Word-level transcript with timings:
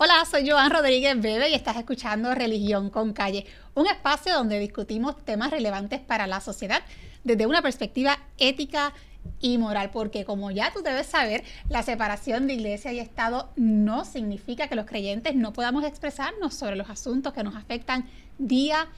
Hola, 0.00 0.24
soy 0.30 0.48
Joan 0.48 0.70
Rodríguez 0.70 1.20
Bebe 1.20 1.50
y 1.50 1.54
estás 1.54 1.76
escuchando 1.76 2.32
Religión 2.32 2.88
con 2.88 3.12
Calle, 3.12 3.46
un 3.74 3.88
espacio 3.88 4.32
donde 4.32 4.60
discutimos 4.60 5.16
temas 5.24 5.50
relevantes 5.50 5.98
para 5.98 6.28
la 6.28 6.40
sociedad 6.40 6.82
desde 7.24 7.46
una 7.46 7.62
perspectiva 7.62 8.16
ética 8.38 8.92
y 9.40 9.58
moral, 9.58 9.90
porque 9.90 10.24
como 10.24 10.52
ya 10.52 10.72
tú 10.72 10.82
debes 10.82 11.08
saber, 11.08 11.42
la 11.68 11.82
separación 11.82 12.46
de 12.46 12.54
iglesia 12.54 12.92
y 12.92 13.00
Estado 13.00 13.50
no 13.56 14.04
significa 14.04 14.68
que 14.68 14.76
los 14.76 14.86
creyentes 14.86 15.34
no 15.34 15.52
podamos 15.52 15.82
expresarnos 15.82 16.54
sobre 16.54 16.76
los 16.76 16.88
asuntos 16.90 17.32
que 17.32 17.42
nos 17.42 17.56
afectan 17.56 18.08
día 18.38 18.82
a 18.82 18.88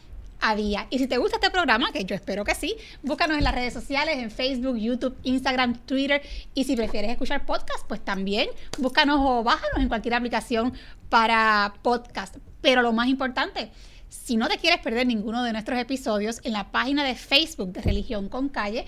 a 0.41 0.55
día. 0.55 0.87
Y 0.91 0.99
si 0.99 1.07
te 1.07 1.19
gusta 1.19 1.37
este 1.37 1.51
programa, 1.51 1.93
que 1.93 2.05
yo 2.05 2.15
espero 2.15 2.45
que 2.45 2.55
sí, 2.55 2.77
búscanos 3.03 3.39
en 3.39 3.45
las 3.45 3.55
redes 3.55 3.73
sociales, 3.73 4.19
en 4.19 4.31
Facebook, 4.31 4.77
YouTube, 4.77 5.17
Instagram, 5.23 5.75
Twitter. 5.87 6.23
Y 6.55 6.65
si 6.65 6.77
prefieres 6.77 7.11
escuchar 7.11 7.47
podcast, 7.47 7.87
pues 7.87 8.05
también 8.05 8.49
búscanos 8.79 9.19
o 9.21 9.43
bájanos 9.43 9.79
en 9.79 9.89
cualquier 9.89 10.15
aplicación 10.15 10.73
para 11.09 11.75
podcast. 11.83 12.37
Pero 12.61 12.83
lo 12.83 12.93
más 12.93 13.09
importante, 13.09 13.71
si 14.09 14.37
no 14.37 14.49
te 14.49 14.59
quieres 14.59 14.81
perder 14.81 15.07
ninguno 15.07 15.43
de 15.43 15.53
nuestros 15.53 15.79
episodios, 15.79 16.41
en 16.45 16.53
la 16.53 16.71
página 16.71 17.05
de 17.05 17.15
Facebook 17.15 17.73
de 17.73 17.83
Religión 17.83 18.29
con 18.29 18.49
Calle, 18.49 18.85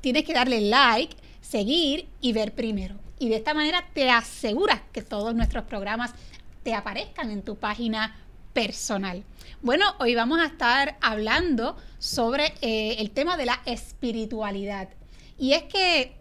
tienes 0.00 0.24
que 0.24 0.34
darle 0.34 0.60
like, 0.60 1.16
seguir 1.40 2.08
y 2.20 2.32
ver 2.32 2.52
primero. 2.52 2.96
Y 3.18 3.28
de 3.28 3.36
esta 3.36 3.54
manera 3.54 3.84
te 3.94 4.10
aseguras 4.10 4.80
que 4.92 5.02
todos 5.02 5.34
nuestros 5.34 5.64
programas 5.64 6.12
te 6.62 6.74
aparezcan 6.74 7.30
en 7.30 7.42
tu 7.42 7.56
página 7.56 8.16
personal. 8.54 9.22
Bueno, 9.60 9.84
hoy 9.98 10.14
vamos 10.14 10.40
a 10.40 10.46
estar 10.46 10.96
hablando 11.02 11.76
sobre 11.98 12.54
eh, 12.62 12.96
el 13.00 13.10
tema 13.10 13.36
de 13.36 13.46
la 13.46 13.60
espiritualidad. 13.66 14.88
Y 15.38 15.52
es 15.52 15.64
que 15.64 16.16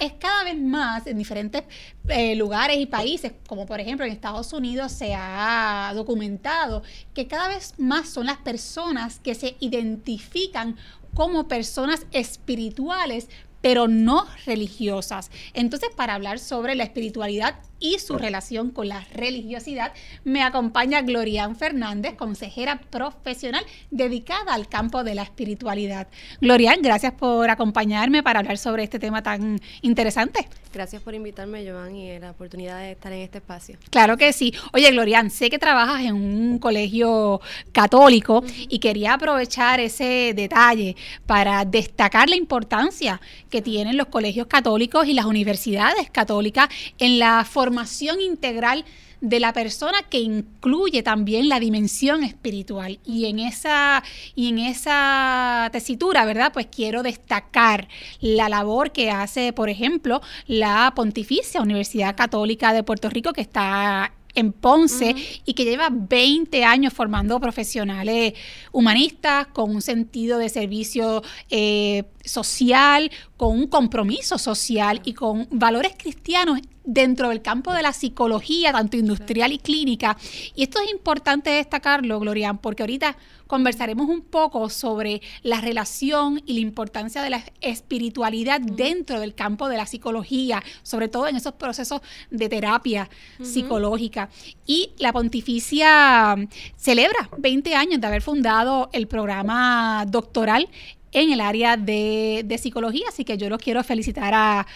es 0.00 0.12
cada 0.14 0.44
vez 0.44 0.58
más 0.58 1.06
en 1.06 1.18
diferentes 1.18 1.62
eh, 2.08 2.34
lugares 2.34 2.78
y 2.78 2.86
países, 2.86 3.32
como 3.46 3.66
por 3.66 3.80
ejemplo 3.80 4.04
en 4.04 4.12
Estados 4.12 4.52
Unidos 4.52 4.92
se 4.92 5.14
ha 5.14 5.92
documentado 5.94 6.82
que 7.14 7.26
cada 7.26 7.48
vez 7.48 7.74
más 7.78 8.08
son 8.08 8.26
las 8.26 8.38
personas 8.38 9.20
que 9.20 9.34
se 9.34 9.56
identifican 9.60 10.76
como 11.14 11.48
personas 11.48 12.06
espirituales, 12.12 13.28
pero 13.60 13.88
no 13.88 14.26
religiosas. 14.46 15.30
Entonces, 15.54 15.90
para 15.94 16.14
hablar 16.14 16.38
sobre 16.38 16.74
la 16.74 16.84
espiritualidad 16.84 17.56
y 17.80 17.98
su 17.98 18.18
relación 18.18 18.70
con 18.70 18.88
la 18.88 19.04
religiosidad, 19.14 19.92
me 20.24 20.42
acompaña 20.42 21.02
Glorian 21.02 21.56
Fernández, 21.56 22.14
consejera 22.16 22.80
profesional 22.90 23.64
dedicada 23.90 24.54
al 24.54 24.68
campo 24.68 25.04
de 25.04 25.14
la 25.14 25.22
espiritualidad. 25.22 26.08
Glorian, 26.40 26.82
gracias 26.82 27.12
por 27.12 27.48
acompañarme 27.50 28.22
para 28.22 28.40
hablar 28.40 28.58
sobre 28.58 28.82
este 28.82 28.98
tema 28.98 29.22
tan 29.22 29.60
interesante. 29.82 30.48
Gracias 30.72 31.00
por 31.02 31.14
invitarme, 31.14 31.66
Joan, 31.68 31.96
y 31.96 32.18
la 32.18 32.32
oportunidad 32.32 32.78
de 32.78 32.92
estar 32.92 33.12
en 33.12 33.20
este 33.20 33.38
espacio. 33.38 33.78
Claro 33.90 34.16
que 34.16 34.32
sí. 34.32 34.52
Oye, 34.72 34.90
Glorian, 34.90 35.30
sé 35.30 35.48
que 35.48 35.58
trabajas 35.58 36.02
en 36.02 36.14
un 36.14 36.58
colegio 36.58 37.40
católico 37.72 38.44
y 38.68 38.78
quería 38.78 39.14
aprovechar 39.14 39.80
ese 39.80 40.32
detalle 40.34 40.96
para 41.26 41.64
destacar 41.64 42.28
la 42.28 42.36
importancia 42.36 43.20
que 43.48 43.62
tienen 43.62 43.96
los 43.96 44.06
colegios 44.06 44.46
católicos 44.46 45.06
y 45.06 45.14
las 45.14 45.24
universidades 45.24 46.10
católicas 46.10 46.68
en 46.98 47.18
la 47.18 47.44
formación 47.44 48.20
integral 48.20 48.84
de 49.20 49.40
la 49.40 49.52
persona 49.52 49.98
que 50.08 50.20
incluye 50.20 51.02
también 51.02 51.48
la 51.48 51.60
dimensión 51.60 52.22
espiritual. 52.22 53.00
Y 53.04 53.26
en 53.26 53.40
esa, 53.40 54.02
y 54.34 54.48
en 54.48 54.58
esa 54.58 55.68
tesitura, 55.72 56.24
¿verdad? 56.24 56.52
Pues 56.52 56.66
quiero 56.66 57.02
destacar 57.02 57.88
la 58.20 58.48
labor 58.48 58.92
que 58.92 59.10
hace, 59.10 59.52
por 59.52 59.68
ejemplo, 59.68 60.20
la 60.46 60.92
Pontificia 60.94 61.60
Universidad 61.60 62.16
Católica 62.16 62.72
de 62.72 62.82
Puerto 62.82 63.10
Rico, 63.10 63.32
que 63.32 63.40
está 63.40 64.12
en 64.34 64.52
Ponce 64.52 65.14
y 65.44 65.54
que 65.54 65.64
lleva 65.64 65.88
20 65.90 66.64
años 66.64 66.92
formando 66.92 67.40
profesionales 67.40 68.34
humanistas 68.70 69.48
con 69.48 69.74
un 69.74 69.82
sentido 69.82 70.38
de 70.38 70.48
servicio 70.48 71.22
eh, 71.50 72.04
social, 72.28 73.10
con 73.36 73.58
un 73.58 73.66
compromiso 73.66 74.38
social 74.38 75.00
y 75.04 75.14
con 75.14 75.48
valores 75.50 75.94
cristianos 75.96 76.60
dentro 76.88 77.28
del 77.28 77.42
campo 77.42 77.74
de 77.74 77.82
la 77.82 77.92
psicología, 77.92 78.72
tanto 78.72 78.96
industrial 78.96 79.52
y 79.52 79.58
clínica. 79.58 80.16
Y 80.54 80.62
esto 80.62 80.80
es 80.80 80.90
importante 80.90 81.50
destacarlo, 81.50 82.18
Glorian, 82.18 82.56
porque 82.58 82.82
ahorita 82.82 83.16
conversaremos 83.46 84.08
un 84.08 84.22
poco 84.22 84.70
sobre 84.70 85.20
la 85.42 85.60
relación 85.60 86.42
y 86.46 86.54
la 86.54 86.60
importancia 86.60 87.22
de 87.22 87.30
la 87.30 87.44
espiritualidad 87.60 88.60
dentro 88.60 89.20
del 89.20 89.34
campo 89.34 89.68
de 89.68 89.76
la 89.76 89.86
psicología, 89.86 90.62
sobre 90.82 91.08
todo 91.08 91.28
en 91.28 91.36
esos 91.36 91.54
procesos 91.54 92.00
de 92.30 92.48
terapia 92.48 93.10
psicológica. 93.42 94.30
Y 94.66 94.92
la 94.98 95.12
pontificia 95.12 96.36
celebra 96.76 97.28
20 97.36 97.74
años 97.74 98.00
de 98.00 98.06
haber 98.06 98.22
fundado 98.22 98.88
el 98.92 99.08
programa 99.08 100.06
doctoral 100.08 100.68
en 101.12 101.32
el 101.32 101.40
área 101.40 101.76
de, 101.76 102.58
psicología, 102.60 103.06
así 103.08 103.24
que 103.24 103.38
yo 103.38 103.48
los 103.48 103.60
quiero 103.60 103.82
felicitar 103.84 104.34
a, 104.34 104.66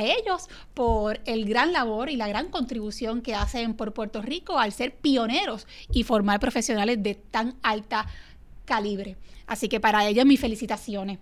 ellos 0.00 0.48
por 0.74 1.20
el 1.26 1.44
gran 1.46 1.72
labor 1.72 2.10
y 2.10 2.16
la 2.16 2.28
gran 2.28 2.48
contribución 2.48 3.22
que 3.22 3.34
hacen 3.34 3.74
por 3.74 3.92
Puerto 3.92 4.22
Rico 4.22 4.58
al 4.58 4.72
ser 4.72 4.94
pioneros 4.94 5.66
y 5.92 6.04
formar 6.04 6.40
profesionales 6.40 7.02
de 7.02 7.14
tan 7.14 7.56
alta 7.62 8.06
calibre. 8.64 9.16
Así 9.46 9.68
que 9.68 9.80
para 9.80 10.06
ellos 10.06 10.24
mis 10.26 10.40
felicitaciones. 10.40 11.18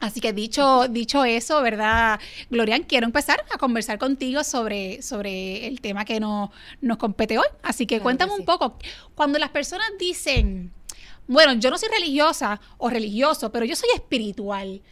Así 0.00 0.20
que 0.20 0.32
dicho, 0.32 0.88
dicho 0.88 1.24
eso, 1.24 1.60
¿verdad? 1.60 2.18
Glorian, 2.48 2.84
quiero 2.84 3.04
empezar 3.04 3.44
a 3.52 3.58
conversar 3.58 3.98
contigo 3.98 4.44
sobre, 4.44 5.02
sobre 5.02 5.66
el 5.66 5.82
tema 5.82 6.06
que 6.06 6.18
nos, 6.20 6.48
nos 6.80 6.96
compete 6.96 7.38
hoy. 7.38 7.46
Así 7.62 7.86
que 7.86 8.00
cuéntame 8.00 8.32
un 8.32 8.46
poco, 8.46 8.78
cuando 9.14 9.38
las 9.38 9.50
personas 9.50 9.86
dicen, 9.98 10.72
bueno, 11.30 11.52
yo 11.54 11.70
no 11.70 11.78
soy 11.78 11.88
religiosa 11.90 12.60
o 12.76 12.90
religioso, 12.90 13.52
pero 13.52 13.64
yo 13.64 13.76
soy 13.76 13.88
espiritual. 13.94 14.82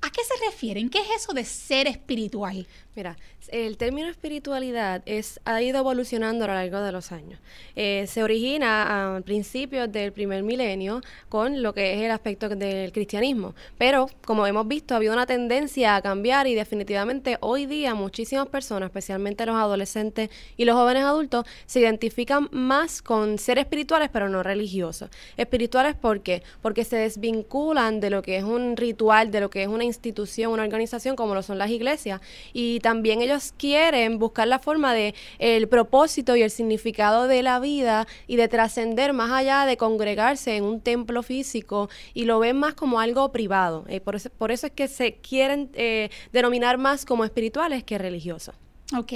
¿A 0.00 0.10
qué 0.10 0.22
se 0.22 0.44
refieren? 0.46 0.90
¿Qué 0.90 0.98
es 0.98 1.22
eso 1.22 1.32
de 1.32 1.44
ser 1.44 1.88
espiritual? 1.88 2.66
Mira, 2.94 3.16
el 3.48 3.76
término 3.76 4.08
espiritualidad 4.08 5.02
es, 5.06 5.40
ha 5.44 5.62
ido 5.62 5.78
evolucionando 5.78 6.44
a 6.44 6.48
lo 6.48 6.54
largo 6.54 6.80
de 6.80 6.92
los 6.92 7.12
años. 7.12 7.38
Eh, 7.76 8.06
se 8.08 8.22
origina 8.22 9.16
a 9.16 9.20
principios 9.20 9.90
del 9.90 10.12
primer 10.12 10.42
milenio 10.42 11.00
con 11.28 11.62
lo 11.62 11.72
que 11.74 11.94
es 11.94 12.00
el 12.02 12.10
aspecto 12.10 12.48
del 12.48 12.92
cristianismo, 12.92 13.54
pero 13.78 14.10
como 14.24 14.46
hemos 14.46 14.66
visto, 14.66 14.94
ha 14.94 14.96
habido 14.96 15.12
una 15.12 15.26
tendencia 15.26 15.96
a 15.96 16.02
cambiar 16.02 16.46
y 16.46 16.54
definitivamente 16.54 17.38
hoy 17.40 17.66
día 17.66 17.94
muchísimas 17.94 18.48
personas, 18.48 18.88
especialmente 18.88 19.46
los 19.46 19.56
adolescentes 19.56 20.30
y 20.56 20.64
los 20.64 20.74
jóvenes 20.74 21.04
adultos, 21.04 21.46
se 21.66 21.80
identifican 21.80 22.48
más 22.50 23.00
con 23.00 23.38
ser 23.38 23.58
espirituales 23.58 24.10
pero 24.12 24.28
no 24.28 24.42
religiosos. 24.42 25.08
Espirituales 25.36 25.94
¿por 25.94 26.20
qué? 26.22 26.42
Porque 26.62 26.84
se 26.84 26.96
desvinculan 26.96 28.00
de 28.00 28.10
lo 28.10 28.22
que 28.22 28.38
es 28.38 28.44
un 28.44 28.76
ritual, 28.76 29.30
de 29.30 29.40
lo 29.40 29.50
que 29.50 29.62
es 29.62 29.68
una 29.68 29.84
institución, 29.88 30.52
una 30.52 30.62
organización 30.62 31.16
como 31.16 31.34
lo 31.34 31.42
son 31.42 31.58
las 31.58 31.70
iglesias 31.70 32.20
y 32.52 32.78
también 32.80 33.20
ellos 33.20 33.52
quieren 33.56 34.18
buscar 34.18 34.46
la 34.46 34.60
forma 34.60 34.94
de 34.94 35.14
el 35.38 35.68
propósito 35.68 36.36
y 36.36 36.42
el 36.42 36.50
significado 36.50 37.26
de 37.26 37.42
la 37.42 37.58
vida 37.58 38.06
y 38.26 38.36
de 38.36 38.48
trascender 38.48 39.12
más 39.12 39.32
allá 39.32 39.66
de 39.66 39.76
congregarse 39.76 40.56
en 40.56 40.64
un 40.64 40.80
templo 40.80 41.22
físico 41.22 41.88
y 42.14 42.24
lo 42.24 42.38
ven 42.38 42.56
más 42.56 42.74
como 42.74 43.00
algo 43.00 43.32
privado. 43.32 43.84
Eh, 43.88 44.00
por, 44.00 44.16
eso, 44.16 44.30
por 44.30 44.52
eso 44.52 44.66
es 44.66 44.72
que 44.72 44.88
se 44.88 45.14
quieren 45.16 45.70
eh, 45.74 46.10
denominar 46.32 46.78
más 46.78 47.04
como 47.04 47.24
espirituales 47.24 47.84
que 47.84 47.98
religiosos. 47.98 48.54
Ok, 48.96 49.12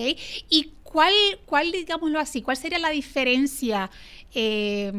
¿y 0.50 0.72
cuál, 0.82 1.14
cuál, 1.46 1.72
digámoslo 1.72 2.20
así, 2.20 2.42
cuál 2.42 2.58
sería 2.58 2.78
la 2.78 2.90
diferencia 2.90 3.90
eh, 4.34 4.92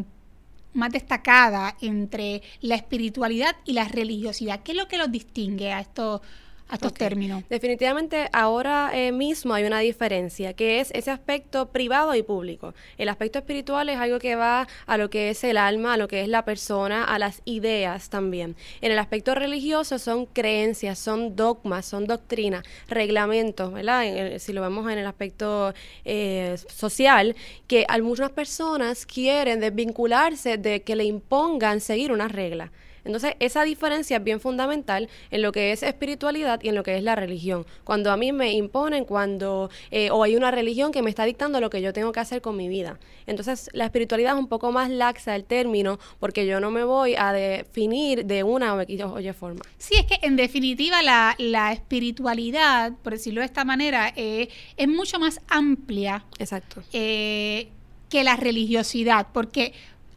más 0.74 0.92
destacada 0.92 1.76
entre 1.82 2.42
la 2.62 2.76
espiritualidad 2.76 3.56
y 3.66 3.74
la 3.74 3.88
religiosidad? 3.88 4.62
¿Qué 4.64 4.72
es 4.74 4.78
lo 4.78 4.88
que 4.88 4.98
los 4.98 5.12
distingue 5.12 5.72
a 5.74 5.80
estos 5.80 6.22
a 6.70 6.76
estos 6.76 6.94
términos. 6.94 7.44
Definitivamente 7.50 8.30
ahora 8.32 8.92
eh, 8.94 9.12
mismo 9.12 9.54
hay 9.54 9.66
una 9.66 9.80
diferencia, 9.80 10.54
que 10.54 10.80
es 10.80 10.92
ese 10.92 11.12
aspecto 11.12 11.68
privado 11.68 12.16
y 12.16 12.24
público. 12.24 12.74
El 12.98 13.10
aspecto 13.10 13.40
espiritual 13.40 13.90
es 13.90 13.98
algo 13.98 14.20
que 14.20 14.36
va 14.36 14.68
a 14.86 14.98
lo 14.98 15.10
que 15.10 15.30
es 15.30 15.44
el 15.44 15.58
alma, 15.58 15.94
a 15.94 15.98
lo 15.98 16.08
que 16.08 16.22
es 16.22 16.28
la 16.28 16.46
persona, 16.46 17.04
a 17.04 17.20
las 17.20 17.42
ideas 17.46 18.10
también. 18.10 18.56
En 18.82 18.92
el 18.92 19.00
aspecto 19.00 19.36
religioso 19.36 20.00
son 20.00 20.26
creencias, 20.26 21.00
son 21.00 21.36
dogmas, 21.36 21.86
son 21.86 22.06
doctrinas, 22.08 22.64
reglamentos, 22.88 23.74
¿verdad? 23.74 24.04
si 24.40 24.54
lo 24.54 24.62
vemos 24.62 24.92
en 24.92 25.00
el 25.00 25.06
aspecto 25.06 25.74
eh, 26.06 26.56
social, 26.68 27.36
que 27.68 27.86
algunas 27.88 28.32
personas 28.32 29.06
quieren 29.06 29.60
desvincularse 29.60 30.58
de 30.58 30.82
que 30.82 30.96
le 30.96 31.04
impongan 31.04 31.80
seguir 31.82 32.12
una 32.12 32.28
regla. 32.28 32.72
Entonces, 33.06 33.36
esa 33.40 33.64
diferencia 33.64 34.18
es 34.18 34.24
bien 34.24 34.40
fundamental 34.40 35.10
en 35.32 35.42
lo 35.42 35.52
que 35.52 35.72
es 35.72 35.84
espiritualidad 35.84 36.60
y 36.64 36.70
en 36.70 36.76
lo 36.76 36.84
que 36.84 36.98
es 36.98 37.04
la 37.04 37.16
religión. 37.16 37.66
Cuando 37.84 38.12
a 38.12 38.18
mí 38.18 38.32
me 38.32 38.54
imponen, 38.54 39.06
cuando 39.06 39.70
eh, 39.92 40.10
o 40.12 40.24
hay 40.24 40.36
una 40.36 40.52
religión 40.52 40.92
que 40.92 41.02
me 41.02 41.10
está 41.10 41.26
dictando 41.26 41.60
lo 41.60 41.70
que 41.70 41.82
yo 41.82 41.94
tengo 41.94 42.12
que 42.12 42.20
hacer 42.20 42.42
con 42.42 42.56
mi 42.56 42.68
vida. 42.68 43.00
Entonces, 43.26 43.70
la 43.74 43.86
espiritualidad 43.86 44.34
es 44.34 44.40
un 44.40 44.48
poco 44.48 44.72
más 44.72 44.90
laxa 44.90 45.36
el 45.36 45.44
término 45.44 46.00
porque 46.20 46.46
yo 46.46 46.60
no 46.60 46.72
me 46.72 46.84
voy 46.84 47.16
a 47.18 47.34
definir 47.34 48.26
de 48.26 48.44
una 48.44 48.74
o 48.74 48.84
oye 49.14 49.34
forma. 49.34 49.62
Sí, 49.78 49.96
es 49.96 50.06
que 50.06 50.26
en 50.26 50.36
definitiva 50.36 51.02
la, 51.02 51.72
espiritualidad, 51.74 52.94
por 53.04 53.14
decirlo 53.14 53.42
de 53.42 53.46
esta 53.46 53.66
manera, 53.66 54.14
eh, 54.16 54.50
es 54.78 54.88
mucho 54.88 55.20
más 55.20 55.40
amplia. 55.48 56.26
Exacto. 56.40 56.84
Eh, 56.94 57.70
que 58.10 58.24
la 58.24 58.36
religiosidad, 58.36 59.28
porque 59.34 59.74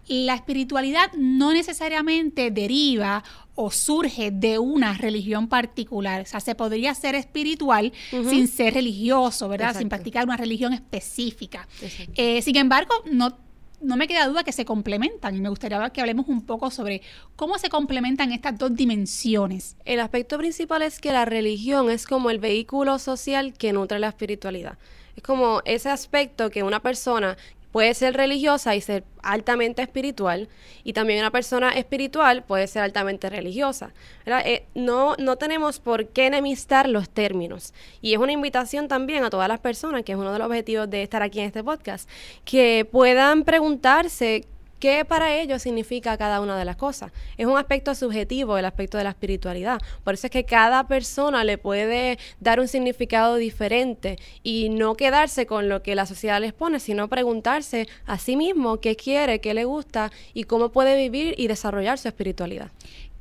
la 0.09 0.35
espiritualidad 0.35 1.13
no 1.15 1.53
necesariamente 1.53 2.51
deriva 2.51 3.25
o 3.55 3.71
surge 3.71 4.31
de 4.31 4.59
una 4.59 4.95
religión 4.95 5.49
particular. 5.49 6.23
O 6.23 6.27
sea, 6.27 6.41
se 6.41 6.55
podría 6.55 6.95
ser 6.95 7.15
espiritual 7.15 7.93
sin 8.11 8.49
ser 8.49 8.75
religioso, 8.75 9.49
¿verdad? 9.49 9.77
Sin 9.77 9.89
practicar 9.89 10.25
una 10.25 10.37
religión 10.37 10.73
específica. 10.73 11.67
Eh, 12.15 12.43
sin 12.43 12.57
embargo, 12.57 12.95
no, 13.11 13.39
no 13.81 13.97
me 13.97 14.07
queda 14.07 14.27
duda 14.27 14.45
que 14.45 14.53
se 14.53 14.65
complementan 14.65 15.35
y 15.37 15.41
me 15.41 15.49
gustaría 15.49 15.91
que 15.91 16.01
hablemos 16.01 16.29
un 16.29 16.43
poco 16.43 16.71
sobre 16.71 17.03
cómo 17.35 17.59
se 17.59 17.71
complementan 17.71 18.33
estas 18.33 18.59
dos 18.59 18.75
dimensiones. 18.75 19.77
El 19.85 20.01
aspecto 20.01 20.39
principal 20.39 20.83
es 20.83 21.01
que 21.01 21.13
la 21.13 21.25
religión 21.25 21.91
es 21.91 22.07
como 22.07 22.31
el 22.31 22.39
vehículo 22.39 22.99
social 22.99 23.55
que 23.55 23.73
nutre 23.73 23.99
la 23.99 24.09
espiritualidad. 24.09 24.79
Es 25.17 25.23
como 25.23 25.63
ese 25.65 25.89
aspecto 25.89 26.51
que 26.51 26.63
una 26.63 26.81
persona 26.81 27.39
puede 27.77 27.93
ser 27.93 28.17
religiosa 28.17 28.75
y 28.75 28.81
ser 28.81 29.05
altamente 29.23 29.83
espiritual, 29.83 30.49
y 30.83 30.95
también 30.95 31.19
una 31.21 31.31
persona 31.31 31.73
espiritual 31.73 32.43
puede 32.43 32.69
ser 32.69 32.81
altamente 32.81 33.29
religiosa. 33.29 33.93
Eh, 34.25 34.65
no, 34.75 35.15
no 35.19 35.37
tenemos 35.37 35.79
por 35.79 36.07
qué 36.07 36.25
enemistar 36.25 36.89
los 36.89 37.11
términos. 37.11 37.75
Y 38.01 38.15
es 38.15 38.19
una 38.19 38.33
invitación 38.33 38.89
también 38.89 39.25
a 39.25 39.29
todas 39.29 39.47
las 39.47 39.61
personas, 39.61 40.05
que 40.05 40.13
es 40.13 40.19
uno 40.19 40.33
de 40.33 40.39
los 40.39 40.47
objetivos 40.47 40.89
de 40.89 41.03
estar 41.03 41.23
aquí 41.23 41.41
en 41.41 41.49
este 41.49 41.63
podcast, 41.63 42.09
que 42.47 42.89
puedan 42.91 43.45
preguntarse 43.45 44.47
qué 44.79 45.05
para 45.05 45.35
ellos 45.37 45.63
significa 45.63 46.17
cada 46.17 46.41
una 46.41 46.59
de 46.59 46.65
las 46.65 46.77
cosas. 46.77 47.13
Es 47.37 47.47
un 47.47 47.57
aspecto 47.57 47.95
subjetivo, 47.95 48.59
el 48.59 48.65
aspecto 48.65 48.99
de 48.99 49.05
la 49.05 49.11
espiritualidad. 49.11 49.81
Por 50.05 50.15
eso 50.15 50.27
es 50.27 50.31
que 50.31 50.45
cada 50.45 50.87
persona 50.87 51.45
le 51.45 51.59
puede 51.59 52.19
dar 52.41 52.61
un 52.61 52.69
significado 52.69 53.37
diferente 53.37 54.19
y 54.43 54.69
no 54.69 54.95
quedarse 54.95 55.47
con 55.47 55.69
lo 55.69 55.83
que 55.83 55.95
la 55.95 56.07
sociedad 56.07 56.41
les 56.41 56.53
pone, 56.53 56.81
sino 56.81 57.09
preguntarse 57.09 57.89
a 58.07 58.19
sí 58.19 58.37
mismo 58.37 58.81
qué 58.81 58.97
quiere, 58.97 59.41
qué 59.41 59.55
le 59.55 59.65
gusta 59.65 60.11
y 60.35 60.45
cómo 60.45 60.71
puede 60.71 60.97
vivir 60.97 61.35
y 61.39 61.49
desarrollar 61.49 61.99
su 61.99 62.09
espiritualidad. 62.09 62.71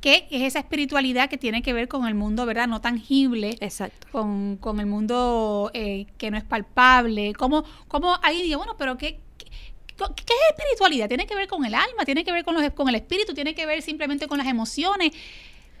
¿Qué 0.00 0.28
es 0.30 0.42
esa 0.42 0.58
espiritualidad 0.58 1.28
que 1.28 1.38
tiene 1.38 1.62
que 1.62 1.72
ver 1.72 1.88
con 1.88 2.06
el 2.06 2.14
mundo, 2.14 2.44
¿verdad? 2.46 2.68
No 2.68 2.80
tangible. 2.80 3.56
Exacto. 3.60 4.06
Con, 4.12 4.58
el 4.78 4.86
mundo 4.86 5.70
eh, 5.74 6.06
que 6.18 6.30
no 6.30 6.36
es 6.36 6.44
palpable. 6.44 7.32
¿Cómo, 7.32 7.64
cómo 7.88 8.14
alguien 8.22 8.44
dice, 8.44 8.56
bueno, 8.56 8.76
pero 8.78 8.98
qué, 8.98 9.18
¿Qué 9.96 10.34
es 10.34 10.56
espiritualidad? 10.56 11.08
Tiene 11.08 11.26
que 11.26 11.34
ver 11.34 11.48
con 11.48 11.64
el 11.64 11.74
alma, 11.74 12.04
tiene 12.04 12.24
que 12.24 12.32
ver 12.32 12.44
con, 12.44 12.54
los, 12.54 12.70
con 12.72 12.88
el 12.88 12.94
espíritu, 12.96 13.32
tiene 13.34 13.54
que 13.54 13.64
ver 13.66 13.82
simplemente 13.82 14.28
con 14.28 14.38
las 14.38 14.46
emociones. 14.46 15.12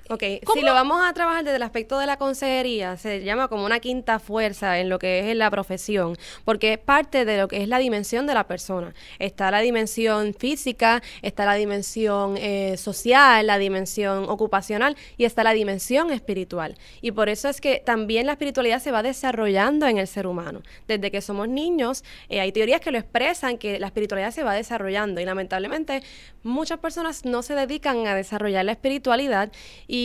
Ok, 0.08 0.22
si 0.54 0.60
lo 0.60 0.72
vamos 0.72 1.04
a 1.04 1.12
trabajar 1.12 1.42
desde 1.42 1.56
el 1.56 1.62
aspecto 1.64 1.98
de 1.98 2.06
la 2.06 2.16
consejería, 2.16 2.96
se 2.96 3.24
llama 3.24 3.48
como 3.48 3.64
una 3.64 3.80
quinta 3.80 4.20
fuerza 4.20 4.78
en 4.78 4.88
lo 4.88 5.00
que 5.00 5.30
es 5.30 5.36
la 5.36 5.50
profesión, 5.50 6.16
porque 6.44 6.74
es 6.74 6.78
parte 6.78 7.24
de 7.24 7.38
lo 7.38 7.48
que 7.48 7.62
es 7.62 7.68
la 7.68 7.78
dimensión 7.78 8.26
de 8.28 8.34
la 8.34 8.46
persona. 8.46 8.94
Está 9.18 9.50
la 9.50 9.60
dimensión 9.60 10.32
física, 10.34 11.02
está 11.22 11.44
la 11.44 11.54
dimensión 11.54 12.36
eh, 12.36 12.76
social, 12.76 13.48
la 13.48 13.58
dimensión 13.58 14.28
ocupacional 14.28 14.96
y 15.16 15.24
está 15.24 15.42
la 15.42 15.52
dimensión 15.52 16.12
espiritual. 16.12 16.76
Y 17.00 17.10
por 17.10 17.28
eso 17.28 17.48
es 17.48 17.60
que 17.60 17.82
también 17.84 18.26
la 18.26 18.32
espiritualidad 18.32 18.80
se 18.80 18.92
va 18.92 19.02
desarrollando 19.02 19.86
en 19.86 19.98
el 19.98 20.06
ser 20.06 20.28
humano. 20.28 20.62
Desde 20.86 21.10
que 21.10 21.20
somos 21.20 21.48
niños, 21.48 22.04
eh, 22.28 22.40
hay 22.40 22.52
teorías 22.52 22.80
que 22.80 22.92
lo 22.92 22.98
expresan, 22.98 23.58
que 23.58 23.80
la 23.80 23.86
espiritualidad 23.86 24.30
se 24.30 24.44
va 24.44 24.54
desarrollando 24.54 25.20
y 25.20 25.24
lamentablemente 25.24 26.02
muchas 26.44 26.78
personas 26.78 27.24
no 27.24 27.42
se 27.42 27.56
dedican 27.56 28.06
a 28.06 28.14
desarrollar 28.14 28.64
la 28.64 28.72
espiritualidad 28.72 29.50
y 29.88 29.95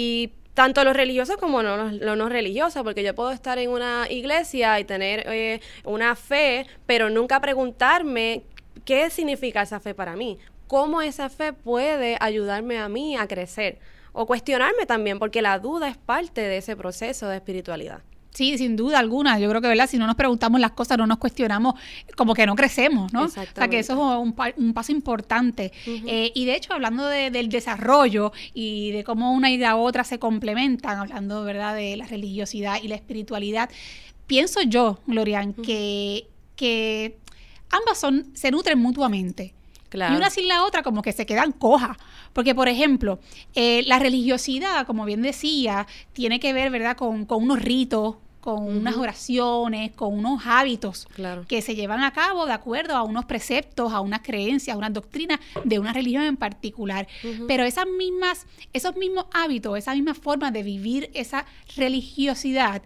tanto 0.54 0.84
los 0.84 0.96
religiosos 0.96 1.38
como 1.38 1.64
los 1.64 1.94
no, 1.94 2.30
religiosos, 2.30 2.84
porque 2.84 3.04
yo 3.04 3.16
puedo 3.16 3.32
estar 3.32 3.58
en 3.58 3.70
una 3.70 4.08
iglesia 4.10 4.80
y 4.80 4.84
tener 4.84 5.24
eh, 5.28 5.62
una 5.86 6.16
fe, 6.16 6.66
pero 6.86 7.10
nunca 7.10 7.40
preguntarme 7.40 8.44
qué 8.86 9.10
significa 9.10 9.62
esa 9.62 9.80
fe 9.80 9.94
para 9.94 10.16
mí, 10.16 10.38
cómo 10.68 11.02
esa 11.02 11.30
fe 11.30 11.54
puede 11.54 12.18
ayudarme 12.20 12.80
a 12.80 12.90
mí 12.90 13.16
a 13.16 13.28
crecer 13.28 13.80
o 14.14 14.26
cuestionarme 14.26 14.86
también, 14.86 15.20
porque 15.20 15.42
la 15.42 15.58
duda 15.60 15.88
es 15.88 15.98
parte 15.98 16.42
de 16.42 16.58
ese 16.58 16.76
proceso 16.76 17.30
de 17.30 17.38
espiritualidad. 17.38 18.02
Sí, 18.32 18.58
sin 18.58 18.76
duda 18.78 19.00
alguna. 19.00 19.40
Yo 19.40 19.50
creo 19.50 19.62
que, 19.62 19.68
¿verdad? 19.68 19.90
Si 19.90 19.98
no 19.98 20.08
nos 20.08 20.16
preguntamos 20.16 20.60
las 20.60 20.72
cosas, 20.72 20.98
no 20.98 21.06
nos 21.06 21.18
cuestionamos, 21.18 21.76
como 22.16 22.34
que 22.34 22.46
no 22.46 22.56
crecemos, 22.56 23.12
¿no? 23.12 23.24
O 23.24 23.28
sea, 23.28 23.46
que 23.70 23.80
eso 23.80 23.94
es 23.94 24.58
un, 24.58 24.74
paso 24.74 24.92
importante. 24.92 25.72
Eh, 25.86 26.32
y 26.34 26.46
de 26.46 26.56
hecho, 26.56 26.74
hablando 26.74 27.08
del 27.08 27.50
desarrollo 27.50 28.32
y 28.54 28.92
de 28.92 29.04
cómo 29.04 29.34
una 29.34 29.52
y 29.52 29.58
la 29.58 29.76
otra 29.76 30.04
se 30.04 30.18
complementan, 30.18 30.98
hablando, 30.98 31.44
¿verdad?, 31.44 31.76
de 31.76 31.98
la 31.98 32.08
religiosidad 32.08 32.82
y 32.82 32.88
la 32.88 32.96
espiritualidad, 32.96 33.70
pienso 34.28 34.62
yo, 34.62 35.00
Glorian, 35.08 35.54
que, 35.54 36.28
que 36.56 37.18
ambas 37.70 38.00
son, 38.00 38.32
se 38.34 38.50
nutren 38.50 38.80
mutuamente. 38.80 39.54
Y 39.94 40.16
una 40.16 40.30
sin 40.30 40.48
la 40.48 40.64
otra 40.64 40.84
como 40.84 41.02
que 41.02 41.12
se 41.12 41.26
quedan 41.26 41.52
cojas. 41.52 41.98
Porque, 42.34 42.56
por 42.56 42.68
ejemplo, 42.68 43.20
eh, 43.56 43.84
la 43.88 44.00
religiosidad, 44.00 44.86
como 44.86 45.06
bien 45.06 45.22
decía, 45.22 45.88
tiene 46.14 46.40
que 46.40 46.54
ver, 46.54 46.72
¿verdad?, 46.72 46.96
con, 46.96 47.28
unos 47.30 47.62
ritos, 47.62 48.16
con 48.40 48.64
unas 48.64 48.96
oraciones, 48.96 49.92
con 49.92 50.18
unos 50.18 50.42
hábitos 50.46 51.08
que 51.48 51.62
se 51.62 51.76
llevan 51.76 52.02
a 52.04 52.12
cabo 52.12 52.48
de 52.48 52.54
acuerdo 52.54 52.96
a 52.96 53.04
unos 53.04 53.26
preceptos, 53.26 53.94
a 53.94 54.00
unas 54.00 54.22
creencias, 54.22 54.74
a 54.74 54.78
unas 54.78 54.94
doctrinas 54.94 55.40
de 55.64 55.78
una 55.78 55.94
religión 55.94 56.24
en 56.24 56.38
particular. 56.38 57.08
Pero 57.48 57.64
esas 57.64 57.86
mismas, 57.86 58.48
esos 58.74 58.96
mismos 58.96 59.26
hábitos, 59.34 59.78
esa 59.78 59.94
misma 59.94 60.16
forma 60.16 60.52
de 60.52 60.64
vivir 60.64 61.12
esa 61.14 61.46
religiosidad, 61.76 62.82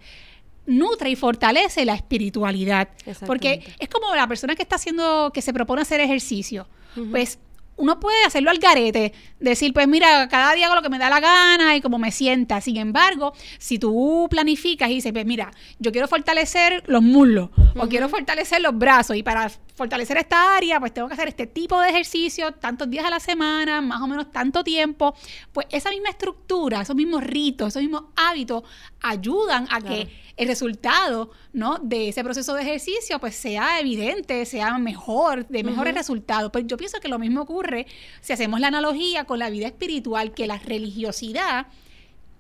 nutre 0.65 1.09
y 1.09 1.15
fortalece 1.15 1.85
la 1.85 1.95
espiritualidad. 1.95 2.89
Porque 3.25 3.63
es 3.79 3.89
como 3.89 4.15
la 4.15 4.27
persona 4.27 4.55
que 4.55 4.63
está 4.63 4.75
haciendo, 4.75 5.31
que 5.33 5.41
se 5.41 5.53
propone 5.53 5.81
hacer 5.81 5.99
ejercicio. 5.99 6.67
Pues 7.11 7.39
uno 7.77 7.99
puede 7.99 8.23
hacerlo 8.25 8.51
al 8.51 8.57
garete, 8.59 9.13
decir, 9.39 9.73
pues 9.73 9.87
mira, 9.87 10.27
cada 10.29 10.53
día 10.53 10.67
hago 10.67 10.75
lo 10.75 10.81
que 10.81 10.89
me 10.89 10.97
da 10.97 11.09
la 11.09 11.19
gana 11.19 11.75
y 11.75 11.81
como 11.81 11.97
me 11.97 12.11
sienta. 12.11 12.61
Sin 12.61 12.77
embargo, 12.77 13.33
si 13.57 13.79
tú 13.79 14.27
planificas 14.29 14.89
y 14.89 14.95
dices, 14.95 15.11
pues 15.11 15.25
mira, 15.25 15.51
yo 15.79 15.91
quiero 15.91 16.07
fortalecer 16.07 16.83
los 16.87 17.01
muslos 17.01 17.49
o 17.77 17.87
quiero 17.87 18.09
fortalecer 18.09 18.61
los 18.61 18.77
brazos 18.77 19.17
y 19.17 19.23
para 19.23 19.49
fortalecer 19.75 20.17
esta 20.17 20.55
área, 20.55 20.79
pues 20.79 20.93
tengo 20.93 21.07
que 21.07 21.15
hacer 21.15 21.27
este 21.27 21.47
tipo 21.47 21.79
de 21.81 21.89
ejercicio 21.89 22.53
tantos 22.53 22.89
días 22.89 23.05
a 23.05 23.09
la 23.09 23.19
semana, 23.19 23.81
más 23.81 24.01
o 24.01 24.07
menos 24.07 24.31
tanto 24.31 24.63
tiempo, 24.63 25.13
pues 25.51 25.67
esa 25.69 25.89
misma 25.89 26.09
estructura, 26.09 26.81
esos 26.81 26.95
mismos 26.95 27.23
ritos, 27.23 27.69
esos 27.69 27.81
mismos 27.81 28.05
hábitos 28.15 28.63
ayudan 29.01 29.67
a 29.69 29.81
que 29.81 30.09
el 30.37 30.47
resultado, 30.47 31.31
¿no? 31.53 31.77
de 31.81 32.09
ese 32.09 32.23
proceso 32.23 32.53
de 32.53 32.61
ejercicio 32.61 33.19
pues 33.19 33.35
sea 33.35 33.79
evidente, 33.79 34.45
sea 34.45 34.77
mejor, 34.77 35.47
de 35.47 35.63
mejores 35.63 35.93
resultados. 35.93 36.51
Pues 36.51 36.65
yo 36.67 36.77
pienso 36.77 36.99
que 36.99 37.07
lo 37.07 37.19
mismo 37.19 37.41
ocurre 37.41 37.64
si 38.21 38.33
hacemos 38.33 38.59
la 38.59 38.67
analogía 38.67 39.25
con 39.25 39.39
la 39.39 39.49
vida 39.49 39.67
espiritual, 39.67 40.33
que 40.33 40.47
la 40.47 40.57
religiosidad 40.57 41.67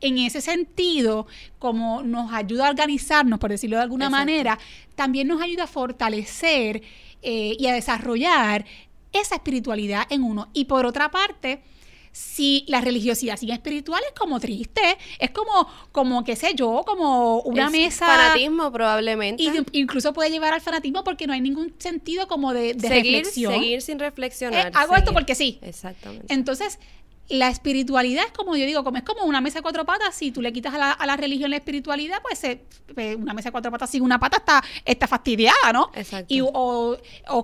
en 0.01 0.17
ese 0.17 0.41
sentido, 0.41 1.25
como 1.59 2.03
nos 2.03 2.31
ayuda 2.33 2.67
a 2.67 2.69
organizarnos, 2.69 3.39
por 3.39 3.49
decirlo 3.49 3.77
de 3.77 3.83
alguna 3.83 4.09
manera, 4.09 4.59
también 4.95 5.27
nos 5.27 5.41
ayuda 5.41 5.63
a 5.63 5.67
fortalecer 5.67 6.83
eh, 7.21 7.55
y 7.57 7.67
a 7.67 7.73
desarrollar 7.73 8.65
esa 9.13 9.35
espiritualidad 9.35 10.05
en 10.09 10.23
uno. 10.23 10.49
Y 10.53 10.65
por 10.65 10.85
otra 10.85 11.09
parte, 11.09 11.61
si 12.15 12.63
la 12.69 12.79
religiosidad 12.79 13.35
sin 13.35 13.49
espiritual 13.49 14.01
es 14.07 14.17
como 14.17 14.39
triste, 14.39 14.97
es 15.19 15.31
como, 15.31 15.67
como 15.91 16.23
qué 16.23 16.37
sé 16.37 16.53
yo, 16.55 16.83
como 16.87 17.41
una 17.41 17.69
mesa. 17.69 18.05
Fanatismo 18.05 18.71
probablemente. 18.71 19.43
Y 19.43 19.51
incluso 19.73 20.13
puede 20.13 20.29
llevar 20.29 20.53
al 20.53 20.61
fanatismo 20.61 21.03
porque 21.03 21.27
no 21.27 21.33
hay 21.33 21.41
ningún 21.41 21.73
sentido 21.77 22.29
como 22.29 22.53
de, 22.53 22.73
reflexión. 22.79 23.51
Seguir 23.51 23.81
sin 23.81 23.99
reflexionar. 23.99 24.67
Eh, 24.67 24.71
hago 24.75 24.95
esto 24.95 25.11
porque 25.11 25.35
sí. 25.35 25.59
Exactamente. 25.61 26.33
Entonces, 26.33 26.79
la 27.27 27.49
espiritualidad 27.49 28.23
es 28.25 28.31
como 28.31 28.55
yo 28.55 28.65
digo, 28.65 28.85
como 28.85 28.95
es 28.95 29.03
como 29.03 29.25
una 29.25 29.41
mesa 29.41 29.59
de 29.59 29.63
cuatro 29.63 29.83
patas, 29.83 30.15
si 30.15 30.31
tú 30.31 30.41
le 30.41 30.53
quitas 30.53 30.73
a 30.73 30.77
la, 30.77 30.91
a 30.91 31.05
la 31.05 31.17
religión 31.17 31.49
la 31.49 31.57
espiritualidad, 31.57 32.21
pues 32.21 32.41
eh, 32.45 32.61
una 33.17 33.33
mesa 33.33 33.49
de 33.49 33.51
cuatro 33.51 33.71
patas 33.71 33.89
sin 33.89 34.01
una 34.01 34.19
pata 34.21 34.37
está, 34.37 34.63
está 34.85 35.05
fastidiada, 35.05 35.73
¿no? 35.73 35.91
Exacto. 35.93 36.33
Y, 36.33 36.39
o, 36.41 36.97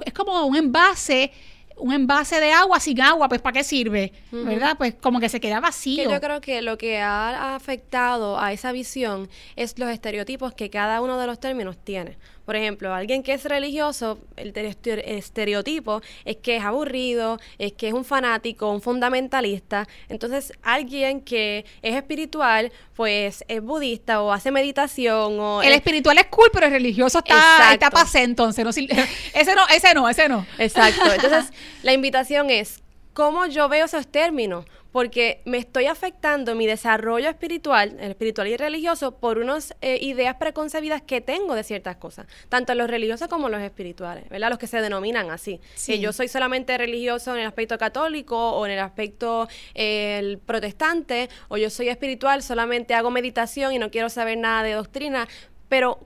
es 0.06 0.14
como 0.14 0.46
un 0.46 0.56
envase 0.56 1.34
un 1.82 1.94
envase 1.94 2.40
de 2.40 2.52
agua 2.52 2.80
sin 2.80 3.02
agua, 3.02 3.28
pues 3.28 3.42
¿para 3.42 3.54
qué 3.54 3.64
sirve? 3.64 4.14
¿Verdad? 4.32 4.76
Pues 4.78 4.94
como 4.94 5.20
que 5.20 5.30
se 5.30 5.40
queda 5.40 5.60
vacío. 5.60 6.10
yo 6.10 6.22
creo 6.22 6.40
que 6.40 6.62
lo 6.62 6.78
que 6.78 7.00
ha 7.00 7.56
afectado 7.56 8.40
a 8.40 8.54
esa 8.54 8.72
visión 8.72 9.30
es 9.56 9.78
los 9.80 9.90
estereotipos 9.90 10.54
que 10.54 10.70
cada 10.70 11.02
uno 11.02 11.18
de 11.18 11.28
los 11.28 11.40
términos 11.40 11.78
tiene. 11.84 12.18
Por 12.46 12.56
ejemplo, 12.56 12.94
alguien 12.94 13.24
que 13.24 13.34
es 13.34 13.46
religioso, 13.46 14.20
el 14.36 14.54
estereotipo 14.56 16.02
es 16.26 16.38
que 16.38 16.58
es 16.58 16.64
aburrido, 16.64 17.40
es 17.58 17.74
que 17.74 17.88
es 17.88 17.94
un 17.94 18.04
fanático, 18.04 18.72
un 18.72 18.82
fundamentalista. 18.82 19.88
Entonces, 20.10 20.54
alguien 20.64 21.22
que 21.22 21.66
es 21.82 21.96
espiritual, 21.96 22.72
pues 22.96 23.44
es 23.48 23.62
budista 23.62 24.22
o 24.22 24.32
hace 24.32 24.52
meditación 24.52 25.40
o... 25.40 25.62
El 25.62 25.74
espiritual 25.74 26.18
es 26.18 26.26
cool, 26.28 26.50
pero 26.52 26.66
el 26.66 26.72
religioso 26.72 27.20
está, 27.20 27.74
está 27.74 27.90
pasé, 27.90 28.24
entonces. 28.24 28.66
No, 28.66 28.70
ese 29.34 29.56
no, 29.56 29.68
ese 29.74 29.94
no, 29.94 30.10
ese 30.10 30.30
no. 30.30 30.46
Exacto. 30.58 31.12
Entonces, 31.14 31.52
la 31.84 31.94
invitación 31.94 32.50
es, 32.50 32.82
¿cómo 33.14 33.46
yo 33.46 33.70
veo 33.70 33.86
esos 33.86 34.08
términos? 34.08 34.66
Porque 34.92 35.42
me 35.46 35.58
estoy 35.58 35.86
afectando 35.86 36.56
mi 36.56 36.68
desarrollo 36.68 37.30
espiritual, 37.30 37.96
el 38.00 38.12
espiritual 38.12 38.48
y 38.48 38.58
religioso, 38.58 39.16
por 39.18 39.38
unas 39.38 39.76
eh, 39.82 39.98
ideas 40.02 40.36
preconcebidas 40.36 41.02
que 41.02 41.22
tengo 41.22 41.56
de 41.56 41.64
ciertas 41.64 41.96
cosas, 41.98 42.28
tanto 42.50 42.76
los 42.76 42.90
religiosos 42.90 43.28
como 43.28 43.50
los 43.50 43.62
espirituales, 43.62 44.28
¿verdad? 44.30 44.50
Los 44.50 44.60
que 44.60 44.68
se 44.68 44.82
denominan 44.82 45.32
así. 45.32 45.60
Que 45.86 46.00
yo 46.00 46.14
soy 46.14 46.28
solamente 46.28 46.78
religioso 46.78 47.34
en 47.34 47.42
el 47.42 47.48
aspecto 47.48 47.78
católico 47.78 48.52
o 48.52 48.66
en 48.66 48.74
el 48.74 48.80
aspecto 48.80 49.48
el 49.74 50.40
protestante, 50.40 51.30
o 51.48 51.58
yo 51.58 51.70
soy 51.70 51.90
espiritual, 51.90 52.44
solamente 52.44 52.94
hago 52.94 53.12
meditación 53.12 53.74
y 53.74 53.80
no 53.80 53.92
quiero 53.92 54.10
saber 54.10 54.38
nada 54.38 54.64
de 54.64 54.74
doctrina, 54.74 55.28
pero 55.70 56.00